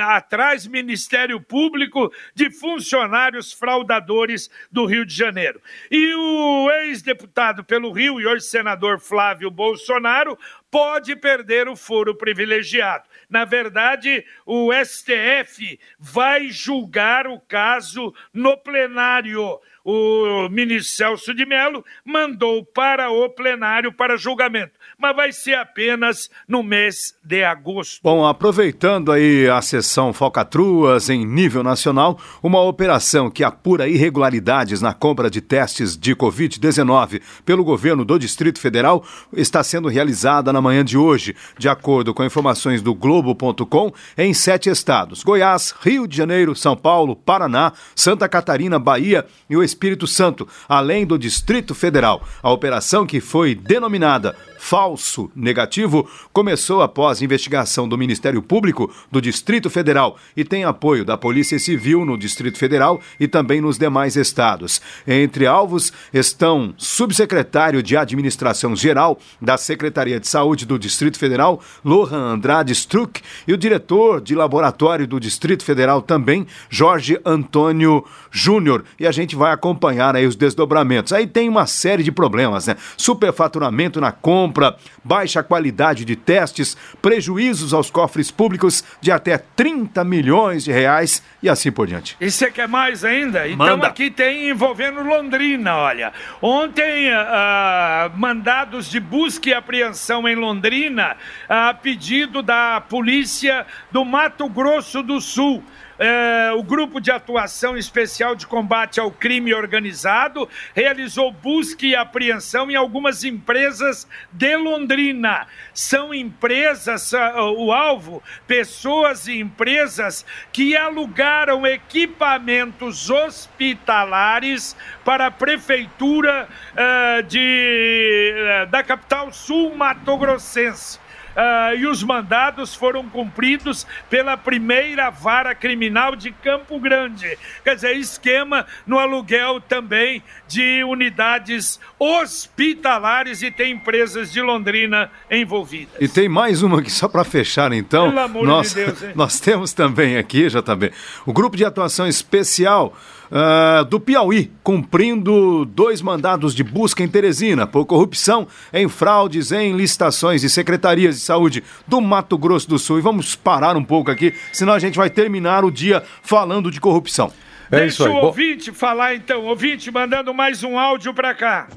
atrás 0.00 0.66
Ministério 0.66 1.40
Público 1.40 2.12
de 2.34 2.50
funcionários 2.50 3.52
fraudadores 3.52 4.50
do 4.70 4.84
Rio 4.84 5.06
de 5.06 5.14
Janeiro. 5.14 5.60
E 5.90 6.03
o 6.12 6.70
ex-deputado 6.70 7.62
pelo 7.62 7.92
Rio 7.92 8.20
e 8.20 8.26
hoje 8.26 8.44
senador 8.44 8.98
Flávio 8.98 9.50
Bolsonaro 9.50 10.36
pode 10.70 11.14
perder 11.14 11.68
o 11.68 11.76
foro 11.76 12.16
privilegiado. 12.16 13.04
Na 13.30 13.44
verdade, 13.44 14.26
o 14.44 14.72
STF 14.72 15.78
vai 15.98 16.50
julgar 16.50 17.28
o 17.28 17.38
caso 17.38 18.12
no 18.32 18.56
plenário. 18.56 19.60
O 19.84 20.48
ministro 20.48 20.96
Celso 20.96 21.34
de 21.34 21.46
Mello 21.46 21.84
mandou 22.04 22.64
para 22.64 23.10
o 23.10 23.28
plenário 23.28 23.92
para 23.92 24.16
julgamento, 24.16 24.78
mas 24.98 25.16
vai 25.16 25.32
ser 25.32 25.54
apenas 25.54 26.30
no 26.48 26.62
mês 26.62 27.14
de 27.22 27.44
agosto. 27.44 28.00
Bom, 28.02 28.26
aproveitando 28.26 29.12
aí 29.12 29.48
a 29.48 29.60
sessão 29.60 30.12
Falcatruas 30.12 31.08
em 31.08 31.26
nível 31.26 31.62
nacional, 31.62 32.18
uma 32.42 32.60
operação 32.60 33.30
que 33.30 33.44
apura 33.44 33.88
irregularidades 33.88 34.80
na 34.80 34.92
compra 34.94 35.30
de 35.30 35.40
testes 35.40 35.96
de 35.96 36.14
Covid-19 36.14 37.20
pelo 37.44 37.64
governo 37.64 38.04
do 38.04 38.18
Distrito 38.18 38.58
Federal 38.58 39.04
está 39.32 39.62
sendo 39.62 39.88
realizada 39.88 40.52
na 40.52 40.60
manhã 40.60 40.84
de 40.84 40.96
hoje, 40.96 41.34
de 41.58 41.68
acordo 41.68 42.14
com 42.14 42.24
informações 42.24 42.82
do 42.82 42.94
Globo.com, 42.94 43.92
em 44.16 44.32
sete 44.32 44.70
estados: 44.70 45.22
Goiás, 45.22 45.74
Rio 45.80 46.06
de 46.06 46.16
Janeiro, 46.16 46.54
São 46.54 46.76
Paulo, 46.76 47.16
Paraná, 47.16 47.72
Santa 47.94 48.28
Catarina, 48.28 48.78
Bahia 48.78 49.26
e 49.48 49.56
o 49.56 49.62
Espírito 49.62 50.06
Santo, 50.06 50.48
além 50.68 51.06
do 51.06 51.18
Distrito 51.18 51.74
Federal. 51.74 52.22
A 52.42 52.50
operação, 52.50 53.06
que 53.06 53.20
foi 53.20 53.54
denominada 53.54 54.36
falso 54.84 55.30
negativo 55.34 56.06
começou 56.30 56.82
após 56.82 57.22
investigação 57.22 57.88
do 57.88 57.96
Ministério 57.96 58.42
Público 58.42 58.94
do 59.10 59.18
Distrito 59.18 59.70
Federal 59.70 60.18
e 60.36 60.44
tem 60.44 60.64
apoio 60.64 61.06
da 61.06 61.16
Polícia 61.16 61.58
Civil 61.58 62.04
no 62.04 62.18
Distrito 62.18 62.58
Federal 62.58 63.00
e 63.18 63.26
também 63.26 63.62
nos 63.62 63.78
demais 63.78 64.14
estados. 64.14 64.82
Entre 65.06 65.46
alvos 65.46 65.90
estão 66.12 66.74
subsecretário 66.76 67.82
de 67.82 67.96
Administração 67.96 68.76
Geral 68.76 69.18
da 69.40 69.56
Secretaria 69.56 70.20
de 70.20 70.28
Saúde 70.28 70.66
do 70.66 70.78
Distrito 70.78 71.18
Federal, 71.18 71.62
Lohan 71.82 72.34
Andrade 72.34 72.72
Struck, 72.74 73.22
e 73.48 73.54
o 73.54 73.56
diretor 73.56 74.20
de 74.20 74.34
laboratório 74.34 75.06
do 75.06 75.18
Distrito 75.18 75.64
Federal 75.64 76.02
também, 76.02 76.46
Jorge 76.68 77.18
Antônio 77.24 78.04
Júnior. 78.30 78.84
E 79.00 79.06
a 79.06 79.12
gente 79.12 79.34
vai 79.34 79.50
acompanhar 79.50 80.14
aí 80.14 80.26
os 80.26 80.36
desdobramentos. 80.36 81.14
Aí 81.14 81.26
tem 81.26 81.48
uma 81.48 81.66
série 81.66 82.02
de 82.02 82.12
problemas, 82.12 82.66
né? 82.66 82.76
Superfaturamento 82.98 83.98
na 83.98 84.12
compra 84.12 84.73
baixa 85.02 85.42
qualidade 85.42 86.04
de 86.04 86.16
testes, 86.16 86.76
prejuízos 87.00 87.72
aos 87.72 87.90
cofres 87.90 88.30
públicos 88.30 88.84
de 89.00 89.10
até 89.10 89.38
30 89.38 90.04
milhões 90.04 90.64
de 90.64 90.72
reais 90.72 91.22
e 91.42 91.48
assim 91.48 91.70
por 91.70 91.86
diante. 91.86 92.16
E 92.20 92.30
você 92.30 92.50
quer 92.50 92.68
mais 92.68 93.04
ainda? 93.04 93.48
Então 93.48 93.82
aqui 93.82 94.10
tem 94.10 94.48
envolvendo 94.48 95.02
Londrina, 95.02 95.76
olha. 95.76 96.12
Ontem, 96.40 97.10
uh, 97.10 98.16
mandados 98.16 98.90
de 98.90 99.00
busca 99.00 99.48
e 99.48 99.54
apreensão 99.54 100.28
em 100.28 100.34
Londrina, 100.34 101.16
a 101.48 101.70
uh, 101.70 101.82
pedido 101.82 102.42
da 102.42 102.80
polícia 102.80 103.66
do 103.90 104.04
Mato 104.04 104.48
Grosso 104.48 105.02
do 105.02 105.20
Sul 105.20 105.62
é, 105.98 106.52
o 106.56 106.62
Grupo 106.62 107.00
de 107.00 107.10
Atuação 107.10 107.76
Especial 107.76 108.34
de 108.34 108.46
Combate 108.46 108.98
ao 108.98 109.10
Crime 109.10 109.54
Organizado 109.54 110.48
realizou 110.74 111.30
busca 111.30 111.86
e 111.86 111.94
apreensão 111.94 112.70
em 112.70 112.74
algumas 112.74 113.24
empresas 113.24 114.06
de 114.32 114.56
Londrina. 114.56 115.46
São 115.72 116.12
empresas, 116.12 117.12
o 117.12 117.72
alvo, 117.72 118.22
pessoas 118.46 119.28
e 119.28 119.38
empresas 119.38 120.24
que 120.52 120.76
alugaram 120.76 121.66
equipamentos 121.66 123.10
hospitalares 123.10 124.76
para 125.04 125.26
a 125.26 125.30
Prefeitura 125.30 126.48
uh, 126.72 127.22
de, 127.24 128.34
uh, 128.34 128.70
da 128.70 128.82
capital 128.82 129.32
sul-mato-grossense 129.32 131.03
uh, 131.34 131.76
e 131.76 131.86
os 131.86 132.02
mandados 132.02 132.74
foram 132.74 133.08
cumpridos 133.08 133.86
pela 134.08 134.36
primeira 134.36 135.10
vara 135.10 135.54
criminal 135.54 136.16
de 136.16 136.30
Campo 136.30 136.78
Grande. 136.78 137.38
Quer 137.62 137.74
dizer, 137.74 137.96
esquema 137.96 138.66
no 138.86 138.98
aluguel 138.98 139.60
também 139.60 140.22
de 140.48 140.82
unidades 140.84 141.80
hospitalares 141.98 143.42
e 143.42 143.50
tem 143.50 143.72
empresas 143.72 144.32
de 144.32 144.40
Londrina 144.40 145.10
envolvidas. 145.30 145.94
E 146.00 146.08
tem 146.08 146.28
mais 146.28 146.62
uma 146.62 146.80
aqui 146.80 146.90
só 146.90 147.08
para 147.08 147.24
fechar 147.24 147.72
então. 147.72 148.08
Pelo 148.08 148.20
amor 148.20 148.46
nós, 148.46 148.70
de 148.70 148.84
Deus, 148.84 149.02
hein? 149.02 149.12
nós 149.16 149.40
temos 149.40 149.72
também 149.72 150.16
aqui, 150.16 150.48
JB, 150.48 150.92
o 151.26 151.32
grupo 151.32 151.56
de 151.56 151.64
atuação 151.64 152.06
especial 152.06 152.96
uh, 153.34 153.84
do 153.84 153.98
Piauí, 153.98 154.52
cumprindo 154.62 155.64
dois 155.64 156.00
mandados 156.00 156.54
de 156.54 156.62
busca 156.62 157.02
em 157.02 157.08
Teresina 157.08 157.66
por 157.66 157.84
corrupção 157.84 158.46
em 158.72 158.88
fraudes 158.88 159.50
em 159.50 159.76
licitações 159.76 160.42
de 160.42 160.48
secretarias 160.48 161.16
de 161.16 161.22
saúde 161.22 161.64
do 161.86 162.00
Mato 162.00 162.38
Grosso 162.38 162.68
do 162.68 162.78
Sul. 162.78 162.98
E 162.98 163.02
vamos 163.02 163.34
parar 163.34 163.76
um 163.76 163.84
pouco 163.84 164.10
aqui, 164.10 164.32
senão 164.52 164.72
a 164.72 164.78
gente 164.78 164.96
vai 164.96 165.10
terminar 165.10 165.64
o 165.64 165.70
dia 165.70 166.02
falando 166.22 166.70
de 166.70 166.80
corrupção. 166.80 167.32
É 167.70 167.80
Deixa 167.80 167.86
isso 167.86 168.04
aí. 168.04 168.10
o 168.10 168.16
ouvinte 168.16 168.70
falar 168.70 169.14
então. 169.14 169.44
Ouvinte, 169.46 169.90
mandando 169.90 170.32
mais 170.32 170.62
um 170.62 170.78
áudio 170.78 171.12
para 171.12 171.34
cá. 171.34 171.68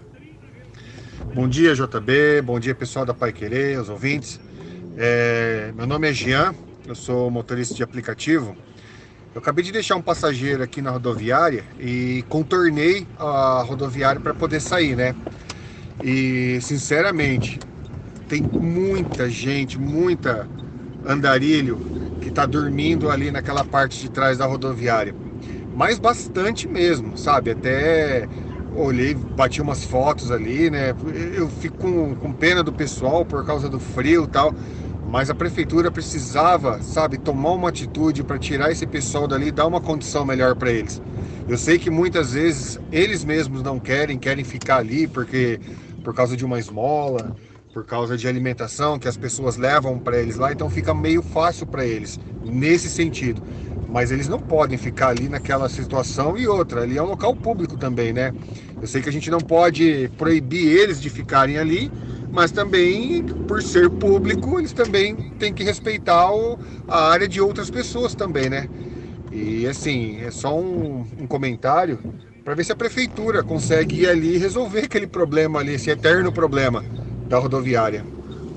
Bom 1.33 1.47
dia, 1.47 1.73
JB. 1.73 2.41
Bom 2.43 2.59
dia, 2.59 2.75
pessoal 2.75 3.05
da 3.05 3.13
Pai 3.13 3.31
Querer, 3.31 3.79
os 3.79 3.89
ouvintes. 3.89 4.39
É, 4.97 5.71
meu 5.75 5.85
nome 5.85 6.09
é 6.09 6.13
Jean, 6.13 6.55
eu 6.87 6.95
sou 6.95 7.29
motorista 7.29 7.73
de 7.75 7.83
aplicativo 7.83 8.55
eu 9.37 9.39
acabei 9.39 9.63
de 9.63 9.71
deixar 9.71 9.95
um 9.95 10.01
passageiro 10.01 10.63
aqui 10.63 10.81
na 10.81 10.89
rodoviária 10.89 11.63
e 11.79 12.25
contornei 12.27 13.05
a 13.19 13.61
rodoviária 13.61 14.19
para 14.19 14.33
poder 14.33 14.59
sair, 14.59 14.95
né? 14.95 15.13
E 16.03 16.57
sinceramente, 16.59 17.59
tem 18.27 18.41
muita 18.41 19.29
gente, 19.29 19.79
muita 19.79 20.49
andarilho 21.05 21.77
que 22.19 22.29
está 22.29 22.47
dormindo 22.47 23.11
ali 23.11 23.29
naquela 23.29 23.63
parte 23.63 24.01
de 24.01 24.09
trás 24.09 24.39
da 24.39 24.47
rodoviária. 24.47 25.13
Mas 25.75 25.99
bastante 25.99 26.67
mesmo, 26.67 27.15
sabe? 27.15 27.51
Até 27.51 28.27
olhei, 28.75 29.13
bati 29.13 29.61
umas 29.61 29.83
fotos 29.83 30.31
ali, 30.31 30.71
né? 30.71 30.95
Eu 31.35 31.47
fico 31.47 31.77
com, 31.77 32.15
com 32.15 32.33
pena 32.33 32.63
do 32.63 32.73
pessoal 32.73 33.23
por 33.23 33.45
causa 33.45 33.69
do 33.69 33.79
frio 33.79 34.23
e 34.23 34.27
tal 34.29 34.51
mas 35.07 35.29
a 35.29 35.35
prefeitura 35.35 35.89
precisava, 35.89 36.81
sabe, 36.81 37.17
tomar 37.17 37.51
uma 37.51 37.69
atitude 37.69 38.23
para 38.23 38.37
tirar 38.37 38.71
esse 38.71 38.85
pessoal 38.85 39.27
dali 39.27 39.51
dar 39.51 39.65
uma 39.65 39.79
condição 39.79 40.25
melhor 40.25 40.55
para 40.55 40.71
eles. 40.71 41.01
Eu 41.47 41.57
sei 41.57 41.79
que 41.79 41.89
muitas 41.89 42.33
vezes 42.33 42.77
eles 42.91 43.23
mesmos 43.23 43.63
não 43.63 43.79
querem, 43.79 44.19
querem 44.19 44.43
ficar 44.43 44.77
ali 44.77 45.07
porque 45.07 45.59
por 46.03 46.13
causa 46.13 46.35
de 46.35 46.43
uma 46.43 46.59
esmola, 46.59 47.33
por 47.73 47.85
causa 47.85 48.17
de 48.17 48.27
alimentação 48.27 48.99
que 48.99 49.07
as 49.07 49.15
pessoas 49.15 49.55
levam 49.55 49.97
para 49.99 50.17
eles 50.17 50.35
lá, 50.35 50.51
então 50.51 50.69
fica 50.69 50.93
meio 50.93 51.21
fácil 51.21 51.65
para 51.65 51.85
eles 51.85 52.19
nesse 52.43 52.89
sentido. 52.89 53.41
Mas 53.89 54.11
eles 54.11 54.27
não 54.27 54.39
podem 54.39 54.77
ficar 54.77 55.09
ali 55.09 55.29
naquela 55.29 55.69
situação 55.69 56.37
e 56.37 56.47
outra, 56.47 56.81
ali 56.81 56.97
é 56.97 57.01
um 57.01 57.05
local 57.07 57.33
público 57.33 57.77
também, 57.77 58.11
né? 58.11 58.33
Eu 58.81 58.87
sei 58.87 59.01
que 59.01 59.07
a 59.07 59.11
gente 59.11 59.29
não 59.31 59.39
pode 59.39 60.11
proibir 60.17 60.67
eles 60.67 60.99
de 61.01 61.09
ficarem 61.09 61.57
ali, 61.57 61.89
mas 62.37 62.51
também, 62.51 63.23
por 63.47 63.63
ser 63.63 63.89
público, 63.89 64.59
eles 64.59 64.71
também 64.71 65.15
têm 65.39 65.51
que 65.51 65.63
respeitar 65.63 66.31
o, 66.31 66.59
a 66.87 67.09
área 67.09 67.27
de 67.27 67.41
outras 67.41 67.67
pessoas 67.67 68.13
também, 68.13 68.47
né? 68.47 68.69
E 69.31 69.65
assim, 69.65 70.21
é 70.21 70.29
só 70.29 70.55
um, 70.55 71.03
um 71.19 71.25
comentário 71.25 71.99
para 72.45 72.53
ver 72.53 72.63
se 72.63 72.71
a 72.71 72.75
prefeitura 72.75 73.41
consegue 73.41 74.03
ir 74.03 74.07
ali 74.07 74.37
resolver 74.37 74.81
aquele 74.81 75.07
problema 75.07 75.61
ali, 75.61 75.73
esse 75.73 75.89
eterno 75.89 76.31
problema 76.31 76.85
da 77.27 77.39
rodoviária. 77.39 78.05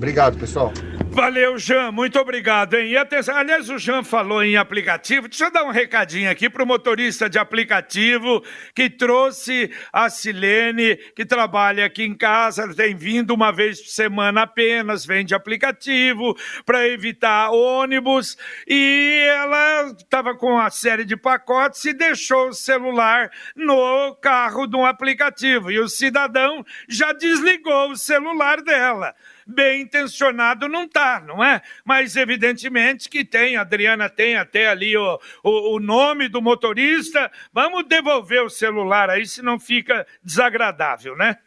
Obrigado, 0.01 0.35
pessoal. 0.35 0.73
Valeu, 1.11 1.59
Jean, 1.59 1.91
muito 1.91 2.17
obrigado, 2.17 2.73
hein? 2.73 2.87
E 2.91 2.97
atenção, 2.97 3.35
aliás, 3.35 3.69
o 3.69 3.77
Jean 3.77 4.01
falou 4.03 4.43
em 4.43 4.57
aplicativo. 4.57 5.27
Deixa 5.27 5.45
eu 5.45 5.51
dar 5.51 5.63
um 5.63 5.69
recadinho 5.69 6.31
aqui 6.31 6.49
para 6.49 6.63
o 6.63 6.65
motorista 6.65 7.29
de 7.29 7.37
aplicativo 7.37 8.41
que 8.73 8.89
trouxe 8.89 9.69
a 9.93 10.09
Silene, 10.09 10.95
que 11.15 11.23
trabalha 11.23 11.85
aqui 11.85 12.03
em 12.03 12.15
casa, 12.15 12.73
tem 12.73 12.95
vindo 12.95 13.31
uma 13.31 13.51
vez 13.51 13.79
por 13.79 13.89
semana 13.89 14.43
apenas, 14.43 15.05
vende 15.05 15.35
aplicativo 15.35 16.35
para 16.65 16.87
evitar 16.87 17.51
ônibus. 17.51 18.35
E 18.67 19.23
ela 19.29 19.91
estava 19.91 20.33
com 20.33 20.53
uma 20.53 20.71
série 20.71 21.05
de 21.05 21.15
pacotes 21.15 21.85
e 21.85 21.93
deixou 21.93 22.47
o 22.47 22.53
celular 22.53 23.29
no 23.55 24.15
carro 24.15 24.65
de 24.65 24.75
um 24.75 24.85
aplicativo. 24.85 25.69
E 25.69 25.79
o 25.79 25.87
cidadão 25.87 26.65
já 26.89 27.13
desligou 27.13 27.91
o 27.91 27.97
celular 27.97 28.63
dela 28.63 29.13
bem 29.45 29.81
intencionado 29.81 30.67
não 30.67 30.87
tá, 30.87 31.21
não 31.25 31.43
é? 31.43 31.61
Mas 31.85 32.15
evidentemente 32.15 33.09
que 33.09 33.23
tem, 33.23 33.55
a 33.55 33.61
Adriana 33.61 34.09
tem 34.09 34.35
até 34.35 34.67
ali 34.67 34.95
o, 34.97 35.19
o, 35.43 35.75
o 35.75 35.79
nome 35.79 36.27
do 36.27 36.41
motorista. 36.41 37.31
Vamos 37.53 37.85
devolver 37.87 38.43
o 38.43 38.49
celular 38.49 39.09
aí, 39.09 39.25
senão 39.25 39.59
fica 39.59 40.05
desagradável, 40.23 41.15
né? 41.15 41.37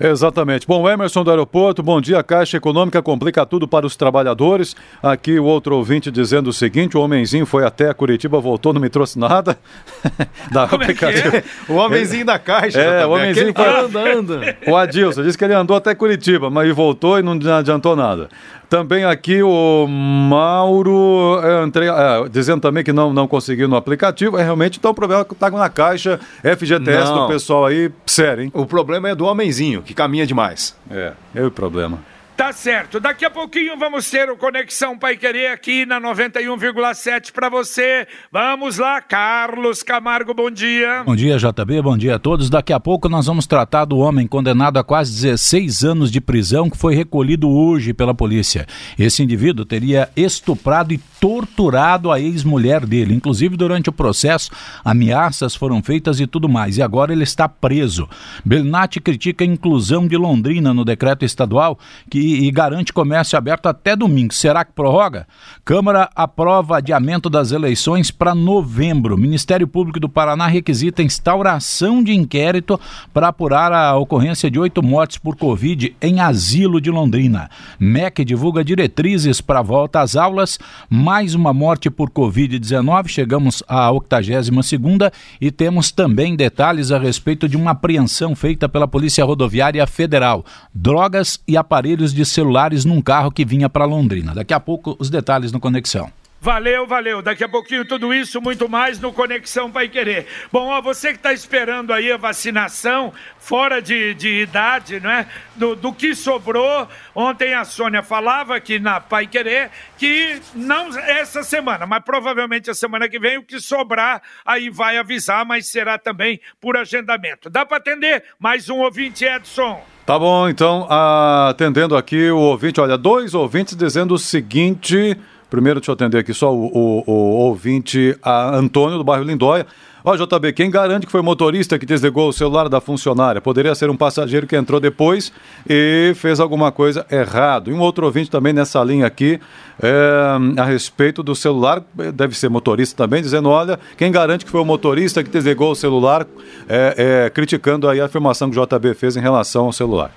Exatamente. 0.00 0.66
Bom, 0.66 0.88
Emerson 0.88 1.22
do 1.22 1.30
aeroporto, 1.30 1.82
bom 1.82 2.00
dia. 2.00 2.22
Caixa 2.22 2.56
Econômica 2.56 3.02
complica 3.02 3.44
tudo 3.44 3.68
para 3.68 3.84
os 3.84 3.96
trabalhadores. 3.96 4.74
Aqui 5.02 5.38
o 5.38 5.44
outro 5.44 5.76
ouvinte 5.76 6.10
dizendo 6.10 6.48
o 6.48 6.52
seguinte: 6.54 6.96
o 6.96 7.00
homenzinho 7.00 7.44
foi 7.44 7.66
até 7.66 7.92
Curitiba, 7.92 8.40
voltou, 8.40 8.72
não 8.72 8.80
me 8.80 8.88
trouxe 8.88 9.18
nada. 9.18 9.58
da 10.50 10.66
Como 10.66 10.82
aplicativo. 10.82 11.36
É 11.36 11.38
é? 11.40 11.44
O 11.68 11.74
homenzinho 11.74 12.24
da 12.24 12.38
Caixa. 12.38 12.80
É, 12.80 13.04
o 13.04 13.10
homenzinho 13.10 13.52
foi 13.54 13.68
andando. 13.68 14.40
O 14.66 14.74
Adilson 14.74 15.22
disse 15.22 15.36
que 15.36 15.44
ele 15.44 15.52
andou 15.52 15.76
até 15.76 15.94
Curitiba, 15.94 16.48
mas 16.48 16.74
voltou 16.74 17.18
e 17.18 17.22
não 17.22 17.32
adiantou 17.54 17.94
nada. 17.94 18.30
Também 18.70 19.04
aqui 19.04 19.42
o 19.42 19.84
Mauro 19.88 21.40
é, 21.42 21.64
entrei, 21.64 21.88
é, 21.88 22.28
dizendo 22.30 22.60
também 22.60 22.84
que 22.84 22.92
não, 22.92 23.12
não 23.12 23.26
conseguiu 23.26 23.66
no 23.66 23.74
aplicativo. 23.74 24.38
É 24.38 24.44
realmente 24.44 24.78
então 24.78 24.92
o 24.92 24.94
problema 24.94 25.24
que 25.24 25.32
está 25.32 25.50
na 25.50 25.68
caixa 25.68 26.20
FGTS 26.40 27.10
não. 27.10 27.22
do 27.22 27.26
pessoal 27.26 27.66
aí, 27.66 27.90
sério, 28.06 28.44
hein? 28.44 28.52
O 28.54 28.64
problema 28.64 29.08
é 29.08 29.14
do 29.16 29.24
homenzinho, 29.24 29.82
que 29.82 29.92
caminha 29.92 30.24
demais. 30.24 30.76
É, 30.88 31.14
é 31.34 31.44
o 31.44 31.50
problema. 31.50 31.98
Tá 32.40 32.54
certo. 32.54 32.98
Daqui 32.98 33.22
a 33.22 33.30
pouquinho 33.30 33.76
vamos 33.78 34.08
ter 34.10 34.30
o 34.30 34.36
Conexão 34.36 34.98
Pai 34.98 35.14
Querer 35.14 35.48
aqui 35.48 35.84
na 35.84 36.00
91,7 36.00 37.32
para 37.32 37.50
você. 37.50 38.08
Vamos 38.32 38.78
lá, 38.78 38.98
Carlos 39.02 39.82
Camargo, 39.82 40.32
bom 40.32 40.50
dia. 40.50 41.02
Bom 41.04 41.14
dia, 41.14 41.36
JB, 41.36 41.82
bom 41.82 41.98
dia 41.98 42.14
a 42.14 42.18
todos. 42.18 42.48
Daqui 42.48 42.72
a 42.72 42.80
pouco 42.80 43.10
nós 43.10 43.26
vamos 43.26 43.46
tratar 43.46 43.84
do 43.84 43.98
homem 43.98 44.26
condenado 44.26 44.78
a 44.78 44.82
quase 44.82 45.12
16 45.12 45.84
anos 45.84 46.10
de 46.10 46.18
prisão 46.18 46.70
que 46.70 46.78
foi 46.78 46.94
recolhido 46.94 47.46
hoje 47.46 47.92
pela 47.92 48.14
polícia. 48.14 48.66
Esse 48.98 49.22
indivíduo 49.22 49.66
teria 49.66 50.08
estuprado 50.16 50.94
e 50.94 51.00
torturado 51.20 52.10
a 52.10 52.18
ex-mulher 52.18 52.86
dele. 52.86 53.12
Inclusive, 53.12 53.54
durante 53.54 53.90
o 53.90 53.92
processo, 53.92 54.50
ameaças 54.82 55.54
foram 55.54 55.82
feitas 55.82 56.18
e 56.18 56.26
tudo 56.26 56.48
mais. 56.48 56.78
E 56.78 56.82
agora 56.82 57.12
ele 57.12 57.22
está 57.24 57.46
preso. 57.46 58.08
Bernat 58.42 58.98
critica 58.98 59.44
a 59.44 59.46
inclusão 59.46 60.08
de 60.08 60.16
Londrina 60.16 60.72
no 60.72 60.86
decreto 60.86 61.22
estadual 61.22 61.78
que 62.08 62.29
e, 62.46 62.50
garante 62.50 62.92
comércio 62.92 63.36
aberto 63.36 63.66
até 63.66 63.94
domingo. 63.94 64.32
Será 64.32 64.64
que 64.64 64.72
prorroga? 64.72 65.26
Câmara 65.64 66.08
aprova 66.14 66.78
adiamento 66.78 67.28
das 67.28 67.52
eleições 67.52 68.10
para 68.10 68.34
novembro. 68.34 69.16
Ministério 69.18 69.66
Público 69.66 70.00
do 70.00 70.08
Paraná 70.08 70.46
requisita 70.46 71.02
instauração 71.02 72.02
de 72.02 72.12
inquérito 72.14 72.80
para 73.12 73.28
apurar 73.28 73.72
a 73.72 73.96
ocorrência 73.96 74.50
de 74.50 74.58
oito 74.58 74.82
mortes 74.82 75.18
por 75.18 75.36
Covid 75.36 75.94
em 76.00 76.20
asilo 76.20 76.80
de 76.80 76.90
Londrina. 76.90 77.50
MEC 77.78 78.24
divulga 78.24 78.64
diretrizes 78.64 79.40
para 79.40 79.62
volta 79.62 80.00
às 80.00 80.16
aulas. 80.16 80.58
Mais 80.88 81.34
uma 81.34 81.52
morte 81.52 81.90
por 81.90 82.10
Covid-19. 82.10 83.08
Chegamos 83.08 83.62
à 83.68 83.90
82 83.90 84.50
segunda 84.62 85.12
e 85.40 85.50
temos 85.50 85.90
também 85.90 86.36
detalhes 86.36 86.92
a 86.92 86.98
respeito 86.98 87.48
de 87.48 87.56
uma 87.56 87.72
apreensão 87.72 88.34
feita 88.34 88.68
pela 88.68 88.86
Polícia 88.86 89.24
Rodoviária 89.24 89.86
Federal. 89.86 90.44
Drogas 90.74 91.40
e 91.46 91.56
aparelhos 91.56 92.14
de 92.14 92.19
de 92.20 92.26
celulares 92.26 92.84
num 92.84 93.00
carro 93.00 93.30
que 93.30 93.46
vinha 93.46 93.68
para 93.68 93.86
Londrina. 93.86 94.34
Daqui 94.34 94.52
a 94.52 94.60
pouco, 94.60 94.94
os 94.98 95.08
detalhes 95.08 95.52
no 95.52 95.58
Conexão. 95.58 96.10
Valeu, 96.42 96.86
valeu. 96.86 97.20
Daqui 97.20 97.44
a 97.44 97.48
pouquinho 97.48 97.84
tudo 97.84 98.14
isso, 98.14 98.40
muito 98.40 98.66
mais 98.66 98.98
no 98.98 99.12
Conexão 99.12 99.70
Pai 99.70 99.90
Querer. 99.90 100.26
Bom, 100.50 100.68
ó, 100.68 100.80
você 100.80 101.10
que 101.10 101.16
está 101.16 101.34
esperando 101.34 101.92
aí 101.92 102.10
a 102.10 102.16
vacinação, 102.16 103.12
fora 103.38 103.82
de, 103.82 104.14
de 104.14 104.40
idade, 104.40 105.00
né? 105.00 105.26
Do, 105.54 105.76
do, 105.76 105.92
que 105.92 106.14
sobrou. 106.14 106.88
Ontem 107.14 107.52
a 107.52 107.62
Sônia 107.66 108.02
falava 108.02 108.56
aqui 108.56 108.78
na 108.78 109.00
Pai 109.00 109.26
Querer 109.26 109.70
que 109.98 110.40
não 110.54 110.88
essa 110.98 111.42
semana, 111.42 111.84
mas 111.84 112.02
provavelmente 112.02 112.70
a 112.70 112.74
semana 112.74 113.06
que 113.06 113.18
vem 113.18 113.36
o 113.36 113.42
que 113.42 113.60
sobrar 113.60 114.22
aí 114.42 114.70
vai 114.70 114.96
avisar, 114.96 115.44
mas 115.44 115.66
será 115.66 115.98
também 115.98 116.40
por 116.58 116.74
agendamento. 116.74 117.50
Dá 117.50 117.66
para 117.66 117.76
atender? 117.76 118.24
Mais 118.38 118.70
um 118.70 118.78
ouvinte, 118.78 119.26
Edson. 119.26 119.84
Tá 120.06 120.18
bom, 120.18 120.48
então, 120.48 120.88
atendendo 120.90 121.94
aqui 121.94 122.30
o 122.30 122.38
ouvinte, 122.38 122.80
olha, 122.80 122.96
dois 122.96 123.34
ouvintes 123.34 123.76
dizendo 123.76 124.14
o 124.14 124.18
seguinte. 124.18 125.18
Primeiro, 125.50 125.80
deixa 125.80 125.90
eu 125.90 125.94
atender 125.94 126.18
aqui 126.18 126.32
só 126.32 126.54
o, 126.54 126.66
o, 126.66 127.04
o 127.06 127.12
ouvinte 127.12 128.16
Antônio, 128.24 128.96
do 128.96 129.04
bairro 129.04 129.24
Lindóia. 129.24 129.66
Ó, 130.02 130.16
JB, 130.16 130.52
quem 130.54 130.70
garante 130.70 131.04
que 131.04 131.12
foi 131.12 131.20
o 131.20 131.24
motorista 131.24 131.78
que 131.78 131.84
desligou 131.84 132.28
o 132.28 132.32
celular 132.32 132.68
da 132.68 132.80
funcionária? 132.80 133.40
Poderia 133.40 133.74
ser 133.74 133.90
um 133.90 133.96
passageiro 133.96 134.46
que 134.46 134.56
entrou 134.56 134.80
depois 134.80 135.30
e 135.68 136.12
fez 136.16 136.40
alguma 136.40 136.72
coisa 136.72 137.04
errado. 137.10 137.70
E 137.70 137.74
um 137.74 137.80
outro 137.80 138.06
ouvinte 138.06 138.30
também 138.30 138.52
nessa 138.52 138.82
linha 138.82 139.06
aqui, 139.06 139.38
é, 139.82 140.60
a 140.60 140.64
respeito 140.64 141.22
do 141.22 141.34
celular, 141.34 141.82
deve 142.14 142.34
ser 142.36 142.48
motorista 142.48 143.04
também, 143.04 143.20
dizendo: 143.20 143.50
olha, 143.50 143.78
quem 143.96 144.10
garante 144.10 144.44
que 144.44 144.50
foi 144.50 144.60
o 144.60 144.64
motorista 144.64 145.22
que 145.22 145.28
desligou 145.28 145.72
o 145.72 145.76
celular, 145.76 146.26
é, 146.68 147.24
é, 147.26 147.30
criticando 147.30 147.88
aí 147.88 148.00
a 148.00 148.06
afirmação 148.06 148.50
que 148.50 148.58
o 148.58 148.66
JB 148.66 148.94
fez 148.94 149.16
em 149.16 149.20
relação 149.20 149.66
ao 149.66 149.72
celular. 149.72 150.10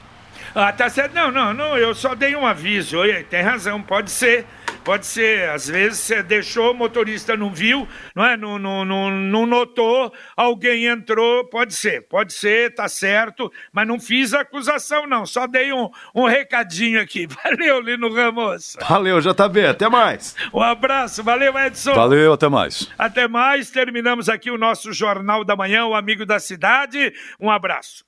Ah, 0.55 0.71
tá 0.71 0.87
certo. 0.87 1.13
Não, 1.13 1.31
não, 1.31 1.53
não, 1.53 1.77
eu 1.77 1.93
só 1.93 2.15
dei 2.15 2.35
um 2.35 2.45
aviso. 2.45 2.99
Tem 3.29 3.41
razão, 3.41 3.81
pode 3.81 4.11
ser. 4.11 4.45
Pode 4.83 5.05
ser, 5.05 5.49
às 5.49 5.67
vezes 5.67 5.99
você 5.99 6.21
deixou, 6.21 6.71
o 6.71 6.73
motorista 6.73 7.37
não 7.37 7.49
viu, 7.49 7.87
não 8.13 8.25
é? 8.25 8.35
Não, 8.35 8.59
não, 8.59 8.83
não, 8.83 9.09
não 9.09 9.45
notou, 9.45 10.11
alguém 10.35 10.87
entrou, 10.87 11.45
pode 11.45 11.73
ser, 11.73 12.05
pode 12.07 12.33
ser, 12.33 12.75
tá 12.75 12.89
certo, 12.89 13.49
mas 13.71 13.87
não 13.87 13.97
fiz 13.97 14.33
acusação, 14.33 15.07
não, 15.07 15.25
só 15.25 15.47
dei 15.47 15.71
um, 15.71 15.89
um 16.13 16.25
recadinho 16.25 16.99
aqui. 16.99 17.27
Valeu, 17.43 17.79
Lino 17.79 18.13
Ramos. 18.13 18.75
Valeu, 18.89 19.21
JB, 19.21 19.67
até 19.67 19.87
mais. 19.87 20.35
Um 20.53 20.61
abraço, 20.61 21.23
valeu, 21.23 21.57
Edson. 21.57 21.93
Valeu, 21.93 22.33
até 22.33 22.49
mais. 22.49 22.91
Até 22.97 23.27
mais, 23.27 23.71
terminamos 23.71 24.27
aqui 24.27 24.51
o 24.51 24.57
nosso 24.57 24.91
Jornal 24.91 25.45
da 25.45 25.55
Manhã, 25.55 25.85
o 25.85 25.95
Amigo 25.95 26.25
da 26.25 26.39
Cidade. 26.39 27.13
Um 27.39 27.49
abraço. 27.49 28.03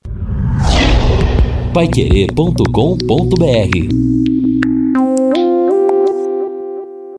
Paiquerê.com.br 1.72 4.35